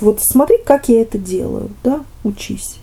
Вот 0.00 0.20
смотри, 0.22 0.58
как 0.64 0.88
я 0.88 1.02
это 1.02 1.18
делаю, 1.18 1.70
да, 1.84 2.04
учись. 2.24 2.76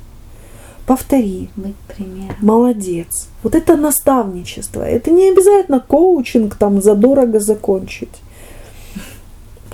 Повтори. 0.86 1.50
Быть 1.56 1.76
примером. 1.88 2.36
Молодец. 2.42 3.28
Вот 3.42 3.56
это 3.56 3.76
наставничество. 3.76 4.82
Это 4.82 5.10
не 5.10 5.30
обязательно 5.32 5.80
коучинг 5.80 6.56
там 6.56 6.80
задорого 6.82 7.40
закончить. 7.40 8.22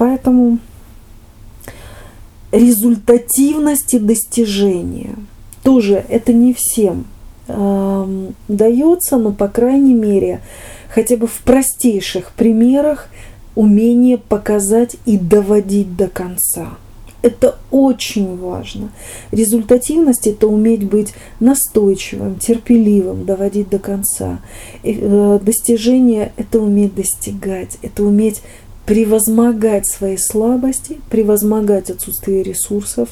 Поэтому 0.01 0.57
результативность 2.51 3.93
и 3.93 3.99
достижения 3.99 5.13
тоже 5.61 6.03
это 6.09 6.33
не 6.33 6.55
всем 6.55 7.05
э, 7.47 8.31
дается, 8.47 9.17
но 9.17 9.31
по 9.31 9.47
крайней 9.47 9.93
мере 9.93 10.41
хотя 10.89 11.17
бы 11.17 11.27
в 11.27 11.37
простейших 11.43 12.31
примерах 12.31 13.09
умение 13.53 14.17
показать 14.17 14.95
и 15.05 15.19
доводить 15.19 15.95
до 15.95 16.07
конца. 16.07 16.69
Это 17.21 17.59
очень 17.69 18.39
важно. 18.39 18.89
Результативность– 19.31 20.25
это 20.25 20.47
уметь 20.47 20.83
быть 20.83 21.13
настойчивым, 21.39 22.39
терпеливым, 22.39 23.25
доводить 23.25 23.69
до 23.69 23.77
конца. 23.77 24.39
Э, 24.81 25.37
достижение– 25.39 26.31
это 26.37 26.59
уметь 26.59 26.95
достигать, 26.95 27.77
это 27.83 28.03
уметь 28.03 28.41
превозмогать 28.91 29.87
свои 29.87 30.17
слабости, 30.17 30.99
превозмогать 31.09 31.89
отсутствие 31.89 32.43
ресурсов. 32.43 33.07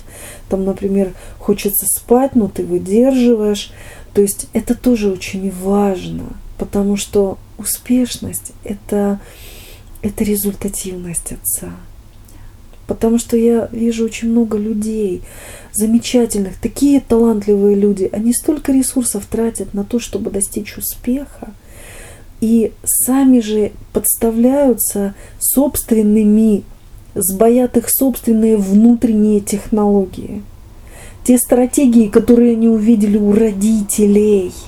Там, 0.50 0.65
например, 0.65 1.13
хочется 1.38 1.86
спать, 1.86 2.36
но 2.36 2.50
ты 2.50 2.65
выдерживаешь. 2.65 3.72
То 4.13 4.22
есть 4.22 4.48
это 4.52 4.76
тоже 4.76 5.10
очень 5.10 5.50
важно, 5.50 6.34
потому 6.58 6.98
что 6.98 7.38
успешность– 7.58 8.52
это, 8.65 9.22
это 10.02 10.26
результативность 10.26 11.32
отца. 11.32 11.72
Потому 12.86 13.18
что 13.18 13.38
я 13.38 13.70
вижу 13.72 14.04
очень 14.04 14.32
много 14.32 14.58
людей, 14.58 15.22
замечательных, 15.72 16.58
такие 16.58 17.00
талантливые 17.00 17.78
люди, 17.78 18.10
они 18.12 18.34
столько 18.34 18.74
ресурсов 18.74 19.26
тратят 19.28 19.74
на 19.74 19.86
то, 19.86 19.98
чтобы 20.00 20.30
достичь 20.30 20.78
успеха, 20.78 21.54
и 22.41 22.71
сами 22.84 23.39
же 23.39 23.71
подставляются 23.93 25.15
собственными 25.39 26.63
сбоят 27.15 27.78
их 27.78 27.89
собственные 27.89 28.58
внутренние 28.58 29.39
технологии. 29.39 30.43
Те 31.23 31.38
стратегии, 31.38 32.08
которые 32.08 32.54
они 32.54 32.67
увидели 32.67 33.17
у 33.17 33.34
родителей– 33.34 34.54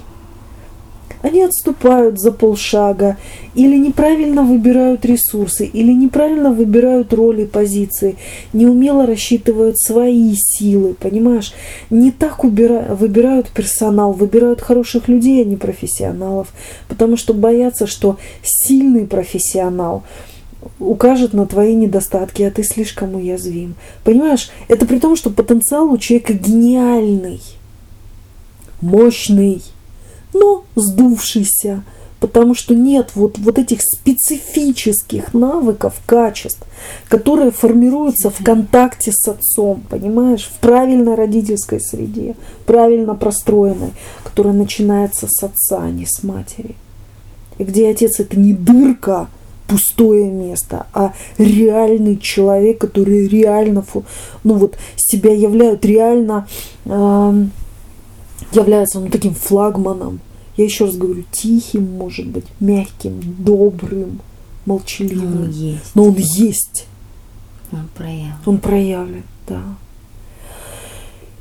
они 1.21 1.41
отступают 1.41 2.19
за 2.19 2.31
полшага, 2.31 3.17
или 3.53 3.77
неправильно 3.77 4.43
выбирают 4.43 5.05
ресурсы, 5.05 5.65
или 5.65 5.91
неправильно 5.91 6.51
выбирают 6.51 7.13
роли, 7.13 7.45
позиции, 7.45 8.15
неумело 8.53 9.05
рассчитывают 9.05 9.77
свои 9.77 10.33
силы, 10.35 10.93
понимаешь? 10.93 11.53
Не 11.89 12.11
так 12.11 12.43
убира- 12.43 12.95
выбирают 12.95 13.49
персонал, 13.49 14.13
выбирают 14.13 14.61
хороших 14.61 15.07
людей, 15.07 15.41
а 15.41 15.45
не 15.45 15.57
профессионалов, 15.57 16.47
потому 16.87 17.17
что 17.17 17.33
боятся, 17.33 17.87
что 17.87 18.17
сильный 18.43 19.05
профессионал 19.05 20.03
укажет 20.79 21.33
на 21.33 21.45
твои 21.45 21.73
недостатки, 21.73 22.43
а 22.43 22.51
ты 22.51 22.63
слишком 22.63 23.15
уязвим. 23.15 23.75
Понимаешь, 24.03 24.49
это 24.67 24.85
при 24.85 24.99
том, 24.99 25.15
что 25.15 25.29
потенциал 25.29 25.91
у 25.91 25.97
человека 25.97 26.33
гениальный, 26.33 27.41
мощный, 28.79 29.61
но 30.33 30.63
сдувшийся, 30.75 31.83
потому 32.19 32.53
что 32.53 32.75
нет 32.75 33.11
вот, 33.15 33.37
вот 33.39 33.57
этих 33.57 33.81
специфических 33.81 35.33
навыков, 35.33 35.99
качеств, 36.05 36.61
которые 37.07 37.51
формируются 37.51 38.29
в 38.29 38.43
контакте 38.43 39.11
с 39.11 39.27
отцом, 39.27 39.83
понимаешь, 39.89 40.49
в 40.51 40.59
правильной 40.59 41.15
родительской 41.15 41.81
среде, 41.81 42.35
правильно 42.65 43.15
простроенной, 43.15 43.93
которая 44.23 44.53
начинается 44.53 45.27
с 45.27 45.43
отца, 45.43 45.81
а 45.81 45.89
не 45.89 46.05
с 46.05 46.23
матери. 46.23 46.75
И 47.57 47.63
где 47.63 47.89
отец 47.89 48.19
это 48.19 48.39
не 48.39 48.53
дырка, 48.53 49.27
пустое 49.71 50.29
место, 50.29 50.85
а 50.93 51.13
реальный 51.37 52.17
человек, 52.17 52.79
который 52.79 53.27
реально, 53.27 53.85
ну 54.43 54.55
вот, 54.55 54.77
себя 54.97 55.33
являют 55.33 55.85
реально 55.85 56.45
э, 56.83 57.45
является 58.51 58.99
ну, 58.99 59.09
таким 59.09 59.33
флагманом. 59.33 60.19
Я 60.57 60.65
еще 60.65 60.85
раз 60.85 60.95
говорю, 60.95 61.23
тихим, 61.31 61.97
может 61.97 62.27
быть, 62.27 62.45
мягким, 62.59 63.19
добрым, 63.39 64.19
молчаливым. 64.65 65.31
Но 65.33 65.41
он 65.41 65.49
есть. 65.49 65.95
Но 65.95 66.03
он 66.03 66.15
есть. 66.17 66.87
Он 67.71 67.87
проявлен. 67.95 68.33
Он 68.45 68.57
проявлен, 68.57 69.23
да. 69.47 69.61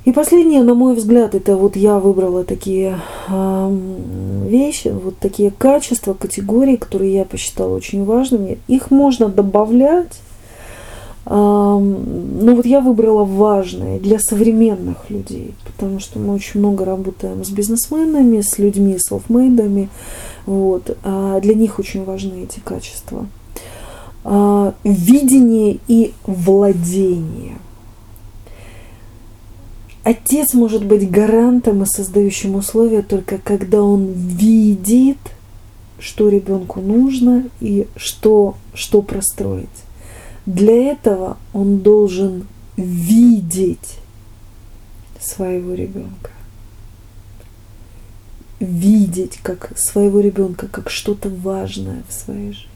И 0.04 0.12
последнее, 0.12 0.62
на 0.62 0.74
мой 0.74 0.94
взгляд, 0.94 1.34
это 1.34 1.56
вот 1.56 1.76
я 1.76 1.98
выбрала 1.98 2.42
такие 2.42 2.98
э, 3.28 3.78
вещи, 4.46 4.88
вот 4.88 5.18
такие 5.18 5.50
качества, 5.50 6.14
категории, 6.14 6.76
которые 6.76 7.12
я 7.14 7.24
посчитала 7.26 7.76
очень 7.76 8.04
важными. 8.04 8.58
Их 8.66 8.90
можно 8.90 9.28
добавлять 9.28 10.20
ну 11.32 12.56
вот 12.56 12.66
я 12.66 12.80
выбрала 12.80 13.24
важное 13.24 14.00
для 14.00 14.18
современных 14.18 15.10
людей, 15.10 15.54
потому 15.64 16.00
что 16.00 16.18
мы 16.18 16.34
очень 16.34 16.58
много 16.58 16.84
работаем 16.84 17.44
с 17.44 17.50
бизнесменами, 17.50 18.40
с 18.40 18.58
людьми, 18.58 18.98
с 18.98 19.08
селфмейдами. 19.08 19.88
Вот. 20.46 20.96
А 21.04 21.38
для 21.40 21.54
них 21.54 21.78
очень 21.78 22.04
важны 22.04 22.42
эти 22.42 22.58
качества. 22.58 23.28
А, 24.24 24.74
видение 24.82 25.78
и 25.86 26.14
владение. 26.24 27.58
Отец 30.02 30.52
может 30.54 30.84
быть 30.84 31.08
гарантом 31.08 31.84
и 31.84 31.86
создающим 31.86 32.56
условия 32.56 33.02
только 33.02 33.38
когда 33.38 33.82
он 33.82 34.06
видит, 34.06 35.18
что 36.00 36.28
ребенку 36.28 36.80
нужно 36.80 37.44
и 37.60 37.86
что, 37.94 38.56
что 38.74 39.02
простроить. 39.02 39.68
Для 40.46 40.92
этого 40.92 41.36
он 41.52 41.78
должен 41.78 42.46
видеть 42.76 43.98
своего 45.20 45.74
ребенка. 45.74 46.30
Видеть 48.58 49.38
как 49.42 49.76
своего 49.78 50.20
ребенка 50.20 50.68
как 50.68 50.90
что-то 50.90 51.28
важное 51.28 52.02
в 52.08 52.12
своей 52.12 52.52
жизни. 52.52 52.70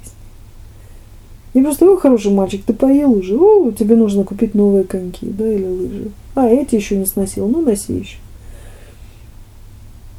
Не 1.54 1.62
просто, 1.62 1.86
о, 1.86 1.96
хороший 1.96 2.32
мальчик, 2.32 2.64
ты 2.64 2.72
поел 2.72 3.12
уже, 3.12 3.36
о, 3.36 3.70
тебе 3.70 3.94
нужно 3.94 4.24
купить 4.24 4.54
новые 4.54 4.84
коньки, 4.84 5.26
да, 5.26 5.46
или 5.46 5.66
лыжи. 5.66 6.10
А, 6.34 6.48
эти 6.48 6.74
еще 6.74 6.96
не 6.96 7.06
сносил, 7.06 7.48
ну 7.48 7.62
носи 7.62 7.92
еще. 7.92 8.16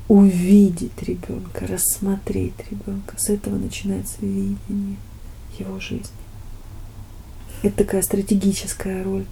Увидеть 0.08 1.02
ребенка, 1.02 1.68
рассмотреть 1.68 2.54
ребенка. 2.72 3.16
С 3.18 3.30
этого 3.30 3.56
начинается 3.56 4.18
видение 4.22 4.96
его 5.60 5.80
жизни. 5.80 6.25
Это 7.66 7.78
такая 7.78 8.04
стратегическая 8.04 9.04
роль. 9.04 9.26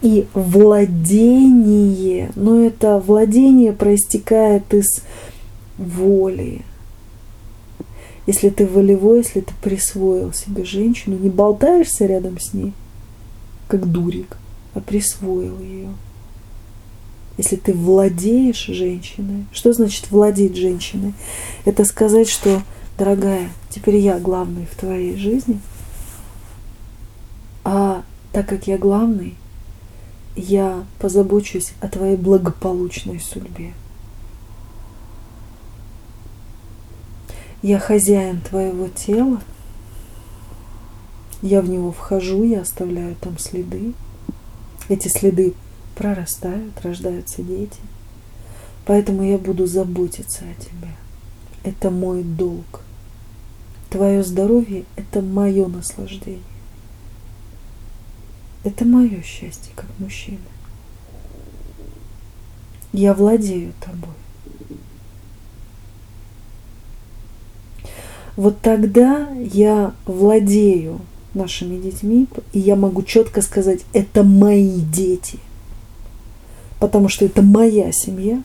И 0.00 0.28
владение, 0.32 2.30
но 2.36 2.64
это 2.64 3.00
владение 3.00 3.72
проистекает 3.72 4.72
из 4.72 5.02
воли. 5.76 6.62
Если 8.28 8.50
ты 8.50 8.64
волевой, 8.64 9.18
если 9.18 9.40
ты 9.40 9.52
присвоил 9.60 10.32
себе 10.32 10.64
женщину, 10.64 11.18
не 11.18 11.30
болтаешься 11.30 12.06
рядом 12.06 12.38
с 12.38 12.54
ней, 12.54 12.72
как 13.66 13.90
дурик, 13.90 14.36
а 14.74 14.80
присвоил 14.80 15.58
ее. 15.58 15.88
Если 17.38 17.56
ты 17.56 17.72
владеешь 17.72 18.66
женщиной, 18.66 19.46
что 19.52 19.72
значит 19.72 20.12
владеть 20.12 20.56
женщиной? 20.56 21.12
Это 21.64 21.84
сказать, 21.84 22.28
что, 22.28 22.62
дорогая, 22.96 23.48
теперь 23.68 23.96
я 23.96 24.20
главный 24.20 24.68
в 24.70 24.76
твоей 24.78 25.16
жизни– 25.16 25.58
так 28.34 28.48
как 28.48 28.66
я 28.66 28.78
главный, 28.78 29.36
я 30.34 30.84
позабочусь 30.98 31.72
о 31.80 31.86
твоей 31.86 32.16
благополучной 32.16 33.20
судьбе. 33.20 33.72
Я 37.62 37.78
хозяин 37.78 38.40
твоего 38.40 38.88
тела, 38.88 39.40
я 41.42 41.60
в 41.60 41.68
него 41.68 41.92
вхожу, 41.92 42.42
я 42.42 42.62
оставляю 42.62 43.14
там 43.20 43.38
следы. 43.38 43.94
Эти 44.88 45.06
следы 45.06 45.54
прорастают, 45.94 46.80
рождаются 46.82 47.40
дети. 47.40 47.78
Поэтому 48.84 49.22
я 49.22 49.38
буду 49.38 49.66
заботиться 49.66 50.40
о 50.40 50.60
тебе. 50.60 50.90
Это 51.62 51.88
мой 51.92 52.24
долг. 52.24 52.80
Твое 53.90 54.24
здоровье– 54.24 54.86
это 54.96 55.22
мое 55.22 55.68
наслаждение. 55.68 56.53
Это 58.64 58.86
мое 58.86 59.22
счастье 59.22 59.72
как 59.76 59.86
мужчина. 59.98 60.38
Я 62.92 63.12
владею 63.12 63.72
тобой. 63.80 64.14
Вот 68.36 68.60
тогда 68.62 69.28
я 69.52 69.94
владею 70.06 71.00
нашими 71.34 71.80
детьми, 71.80 72.26
и 72.52 72.58
я 72.58 72.74
могу 72.74 73.02
четко 73.02 73.42
сказать, 73.42 73.80
это 73.92 74.24
мои 74.24 74.80
дети. 74.80 75.38
Потому 76.80 77.08
что 77.08 77.26
это 77.26 77.42
моя 77.42 77.92
семья, 77.92 78.42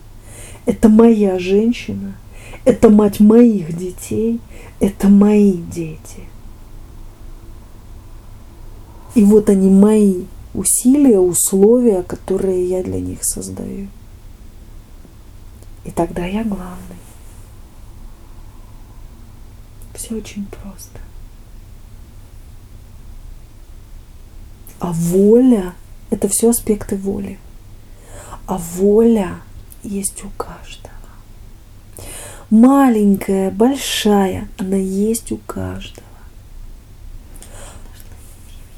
это 0.65 0.89
моя 0.89 1.39
женщина, 1.39 2.15
это 2.65 2.89
мать 2.89 3.19
моих 3.19 3.75
детей, 3.75 4.39
это 4.79 5.07
мои 5.07 5.53
дети. 5.53 6.27
И 9.15 9.23
вот 9.23 9.49
они 9.49 9.69
мои 9.69 10.25
усилия, 10.53 11.19
условия, 11.19 12.03
которые 12.03 12.67
я 12.67 12.83
для 12.83 12.99
них 12.99 13.23
создаю. 13.23 13.87
И 15.85 15.91
тогда 15.91 16.25
я 16.25 16.43
главный. 16.43 16.97
Все 19.93 20.15
очень 20.15 20.45
просто. 20.45 20.99
А 24.79 24.91
воля– 24.93 25.73
это 26.09 26.27
все 26.29 26.49
аспекты 26.51 26.95
воли. 26.95 27.37
А 28.45 28.57
воля 28.57 29.41
есть 29.83 30.23
у 30.23 30.29
каждого. 30.37 30.89
Маленькая, 32.49 33.51
большая, 33.51 34.47
она 34.57 34.77
есть 34.77 35.31
у 35.31 35.37
каждого. 35.37 36.08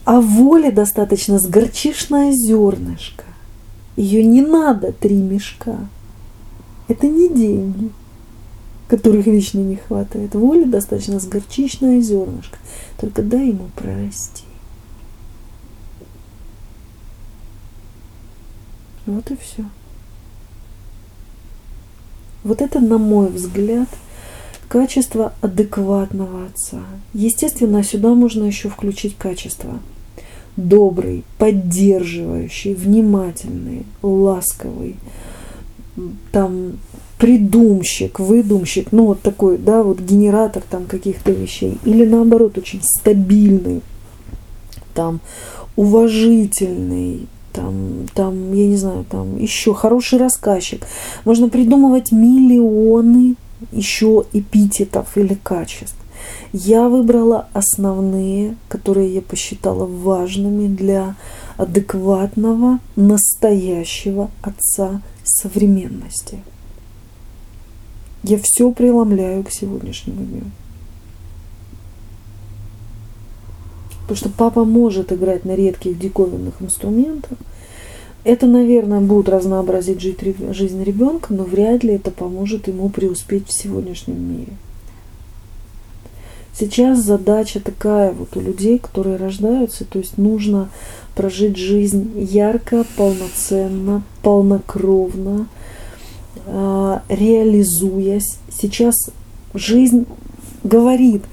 А 0.03 0.19
воле 0.19 0.71
достаточно 0.71 1.37
с 1.37 1.45
горчишное 1.47 2.31
зернышко. 2.31 3.23
Ее 3.95 4.23
не 4.23 4.41
надо 4.41 4.91
три 4.91 5.15
мешка. 5.15 5.77
Это 6.87 7.07
не 7.07 7.29
деньги, 7.29 7.91
которых 8.87 9.27
вечно 9.27 9.59
не 9.59 9.75
хватает. 9.75 10.33
Воле 10.33 10.65
достаточно 10.65 11.19
с 11.19 11.27
горчичное 11.27 12.01
зернышко. 12.01 12.57
Только 12.99 13.21
дай 13.21 13.49
ему 13.49 13.69
прорасти. 13.75 14.43
Вот 19.05 19.29
и 19.31 19.35
все. 19.35 19.65
Вот 22.43 22.61
это, 22.61 22.79
на 22.79 22.97
мой 22.97 23.29
взгляд, 23.29 23.89
Качество 24.71 25.33
адекватного 25.41 26.45
отца. 26.45 26.79
Естественно, 27.13 27.83
сюда 27.83 28.13
можно 28.13 28.45
еще 28.45 28.69
включить 28.69 29.17
качество 29.17 29.79
добрый, 30.55 31.25
поддерживающий, 31.37 32.73
внимательный, 32.73 33.85
ласковый, 34.01 34.95
там 36.31 36.77
придумщик, 37.17 38.21
выдумщик, 38.21 38.93
ну 38.93 39.07
вот 39.07 39.21
такой, 39.21 39.57
да, 39.57 39.83
вот 39.83 39.99
генератор 39.99 40.63
там 40.69 40.85
каких-то 40.85 41.33
вещей, 41.33 41.77
или 41.83 42.05
наоборот 42.05 42.57
очень 42.57 42.79
стабильный, 42.81 43.81
там 44.93 45.19
уважительный, 45.75 47.27
там, 47.51 48.05
там, 48.13 48.53
я 48.53 48.67
не 48.67 48.77
знаю, 48.77 49.03
там 49.09 49.37
еще 49.37 49.73
хороший 49.73 50.17
рассказчик. 50.17 50.87
Можно 51.25 51.49
придумывать 51.49 52.13
миллионы 52.13 53.35
еще 53.71 54.25
эпитетов 54.33 55.17
или 55.17 55.35
качеств. 55.35 55.95
Я 56.53 56.89
выбрала 56.89 57.47
основные, 57.53 58.55
которые 58.67 59.13
я 59.13 59.21
посчитала 59.21 59.85
важными 59.85 60.67
для 60.67 61.15
адекватного, 61.57 62.79
настоящего 62.95 64.29
отца 64.41 65.01
современности. 65.23 66.39
Я 68.23 68.39
все 68.41 68.71
преломляю 68.71 69.43
к 69.43 69.51
сегодняшнему 69.51 70.23
дню. 70.23 70.43
Потому 74.01 74.17
что 74.17 74.29
папа 74.29 74.65
может 74.65 75.11
играть 75.11 75.45
на 75.45 75.55
редких 75.55 75.97
диковинных 75.97 76.61
инструментах. 76.61 77.37
Это, 78.23 78.45
наверное, 78.45 78.99
будет 78.99 79.29
разнообразить 79.29 79.99
жизнь 79.99 80.83
ребенка, 80.83 81.33
но 81.33 81.43
вряд 81.43 81.83
ли 81.83 81.95
это 81.95 82.11
поможет 82.11 82.67
ему 82.67 82.89
преуспеть 82.89 83.47
в 83.47 83.53
сегодняшнем 83.53 84.21
мире. 84.21 84.53
Сейчас 86.53 86.99
задача 86.99 87.59
такая 87.59 88.11
вот 88.11 88.35
у 88.37 88.41
людей, 88.41 88.77
которые 88.77 89.15
рождаются, 89.15 89.85
то 89.85 89.97
есть 89.97 90.17
нужно 90.17 90.69
прожить 91.15 91.57
жизнь 91.57 92.11
ярко, 92.15 92.85
полноценно, 92.97 94.03
полнокровно, 94.21 95.47
а, 96.45 97.01
реализуясь. 97.09 98.37
Сейчас 98.51 98.95
жизнь 99.53 100.05
говорит, 100.63 101.23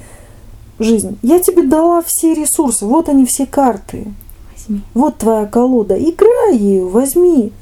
жизнь, 0.79 1.19
я 1.23 1.41
тебе 1.41 1.65
дала 1.65 2.01
все 2.03 2.33
ресурсы, 2.33 2.87
вот 2.87 3.09
они 3.09 3.27
все 3.27 3.45
карты. 3.45 4.07
Возьми. 4.69 4.83
Вот 4.95 5.19
твоя 5.19 5.47
колода, 5.47 5.97
играй 5.97 6.57
ею, 6.57 6.89
возьми. 6.89 7.53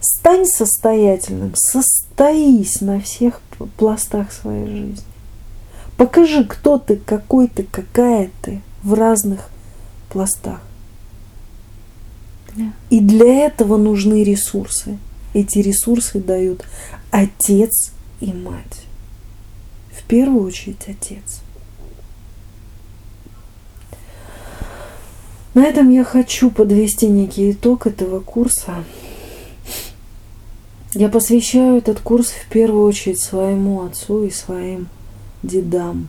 Стань 0.00 0.46
состоятельным, 0.46 1.52
состоись 1.54 2.80
на 2.80 3.00
всех 3.00 3.40
пластах 3.76 4.32
своей 4.32 4.66
жизни. 4.66 5.04
Покажи, 5.96 6.44
кто 6.44 6.78
ты, 6.78 6.96
какой 6.96 7.48
ты, 7.48 7.64
какая 7.64 8.30
ты 8.42 8.60
в 8.82 8.94
разных 8.94 9.50
пластах. 10.10 10.60
Да. 12.56 12.72
И 12.90 13.00
для 13.00 13.46
этого 13.46 13.76
нужны 13.76 14.22
ресурсы. 14.22 14.98
Эти 15.34 15.58
ресурсы 15.58 16.20
дают 16.20 16.64
отец 17.10 17.92
и 18.20 18.32
мать. 18.32 18.86
В 19.92 20.04
первую 20.04 20.46
очередь 20.46 20.84
отец. 20.86 21.40
На 25.54 25.64
этом 25.64 25.90
я 25.90 26.04
хочу 26.04 26.50
подвести 26.50 27.06
некий 27.08 27.52
итог 27.52 27.86
этого 27.86 28.20
курса. 28.20 28.84
Я 30.94 31.08
посвящаю 31.08 31.78
этот 31.78 32.00
курс 32.00 32.28
в 32.28 32.48
первую 32.48 32.86
очередь 32.86 33.22
своему 33.22 33.82
отцу 33.82 34.24
и 34.24 34.30
своим 34.30 34.88
дедам, 35.42 36.08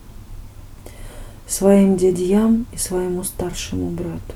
своим 1.48 1.98
дядьям 1.98 2.66
и 2.74 2.78
своему 2.78 3.24
старшему 3.24 3.90
брату. 3.90 4.36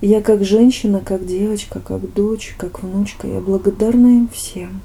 Я 0.00 0.20
как 0.20 0.44
женщина, 0.44 1.00
как 1.00 1.26
девочка, 1.26 1.80
как 1.80 2.12
дочь, 2.12 2.54
как 2.58 2.82
внучка, 2.82 3.26
я 3.26 3.40
благодарна 3.40 4.06
им 4.08 4.28
всем 4.28 4.82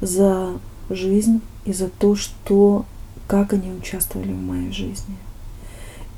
за 0.00 0.52
жизнь 0.88 1.40
и 1.64 1.72
за 1.72 1.88
то, 1.88 2.14
что, 2.14 2.84
как 3.26 3.52
они 3.52 3.72
участвовали 3.72 4.32
в 4.32 4.40
моей 4.40 4.72
жизни. 4.72 5.16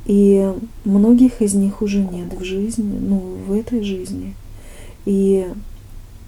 И 0.06 0.52
многих 0.84 1.42
из 1.42 1.54
них 1.54 1.80
уже 1.80 2.00
нет 2.00 2.32
в 2.32 2.42
жизни, 2.42 2.98
ну, 2.98 3.18
в 3.46 3.52
этой 3.52 3.82
жизни. 3.82 4.34
И 5.04 5.46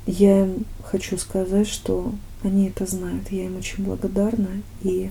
я 0.07 0.45
им 0.45 0.65
хочу 0.83 1.19
сказать, 1.19 1.67
что 1.67 2.13
они 2.43 2.69
это 2.69 2.87
знают. 2.87 3.31
Я 3.31 3.47
им 3.47 3.57
очень 3.57 3.85
благодарна, 3.85 4.49
и 4.83 5.11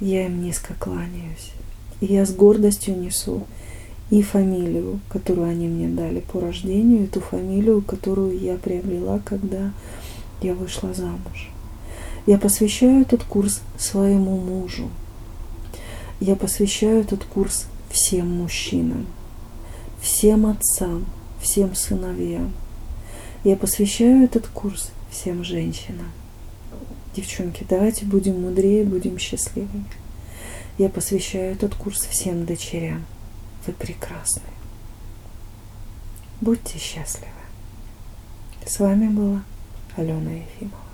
я 0.00 0.26
им 0.26 0.42
низко 0.42 0.74
кланяюсь. 0.78 1.52
И 2.00 2.06
я 2.06 2.24
с 2.24 2.32
гордостью 2.32 2.96
несу 2.98 3.44
и 4.10 4.22
фамилию, 4.22 5.00
которую 5.08 5.48
они 5.48 5.68
мне 5.68 5.88
дали 5.88 6.20
по 6.20 6.40
рождению, 6.40 7.04
и 7.04 7.06
ту 7.08 7.20
фамилию, 7.20 7.82
которую 7.82 8.38
я 8.38 8.56
приобрела, 8.56 9.20
когда 9.24 9.72
я 10.40 10.54
вышла 10.54 10.94
замуж. 10.94 11.50
Я 12.26 12.38
посвящаю 12.38 13.02
этот 13.02 13.24
курс 13.24 13.62
своему 13.76 14.38
мужу. 14.38 14.88
Я 16.20 16.34
посвящаю 16.34 17.02
этот 17.02 17.24
курс 17.24 17.66
всем 17.90 18.28
мужчинам, 18.28 19.06
всем 20.00 20.46
отцам, 20.46 21.06
всем 21.40 21.76
сыновьям. 21.76 22.52
Я 23.44 23.56
посвящаю 23.56 24.24
этот 24.24 24.48
курс 24.48 24.90
всем 25.10 25.44
женщинам. 25.44 26.10
Девчонки, 27.14 27.64
давайте 27.68 28.04
будем 28.04 28.42
мудрее, 28.42 28.84
будем 28.84 29.18
счастливыми. 29.18 29.84
Я 30.76 30.88
посвящаю 30.88 31.52
этот 31.52 31.74
курс 31.74 32.00
всем 32.00 32.46
дочерям. 32.46 33.04
Вы 33.66 33.72
прекрасны. 33.72 34.42
Будьте 36.40 36.78
счастливы. 36.78 37.32
С 38.66 38.78
вами 38.80 39.08
была 39.08 39.42
Алена 39.96 40.32
Ефимова. 40.32 40.87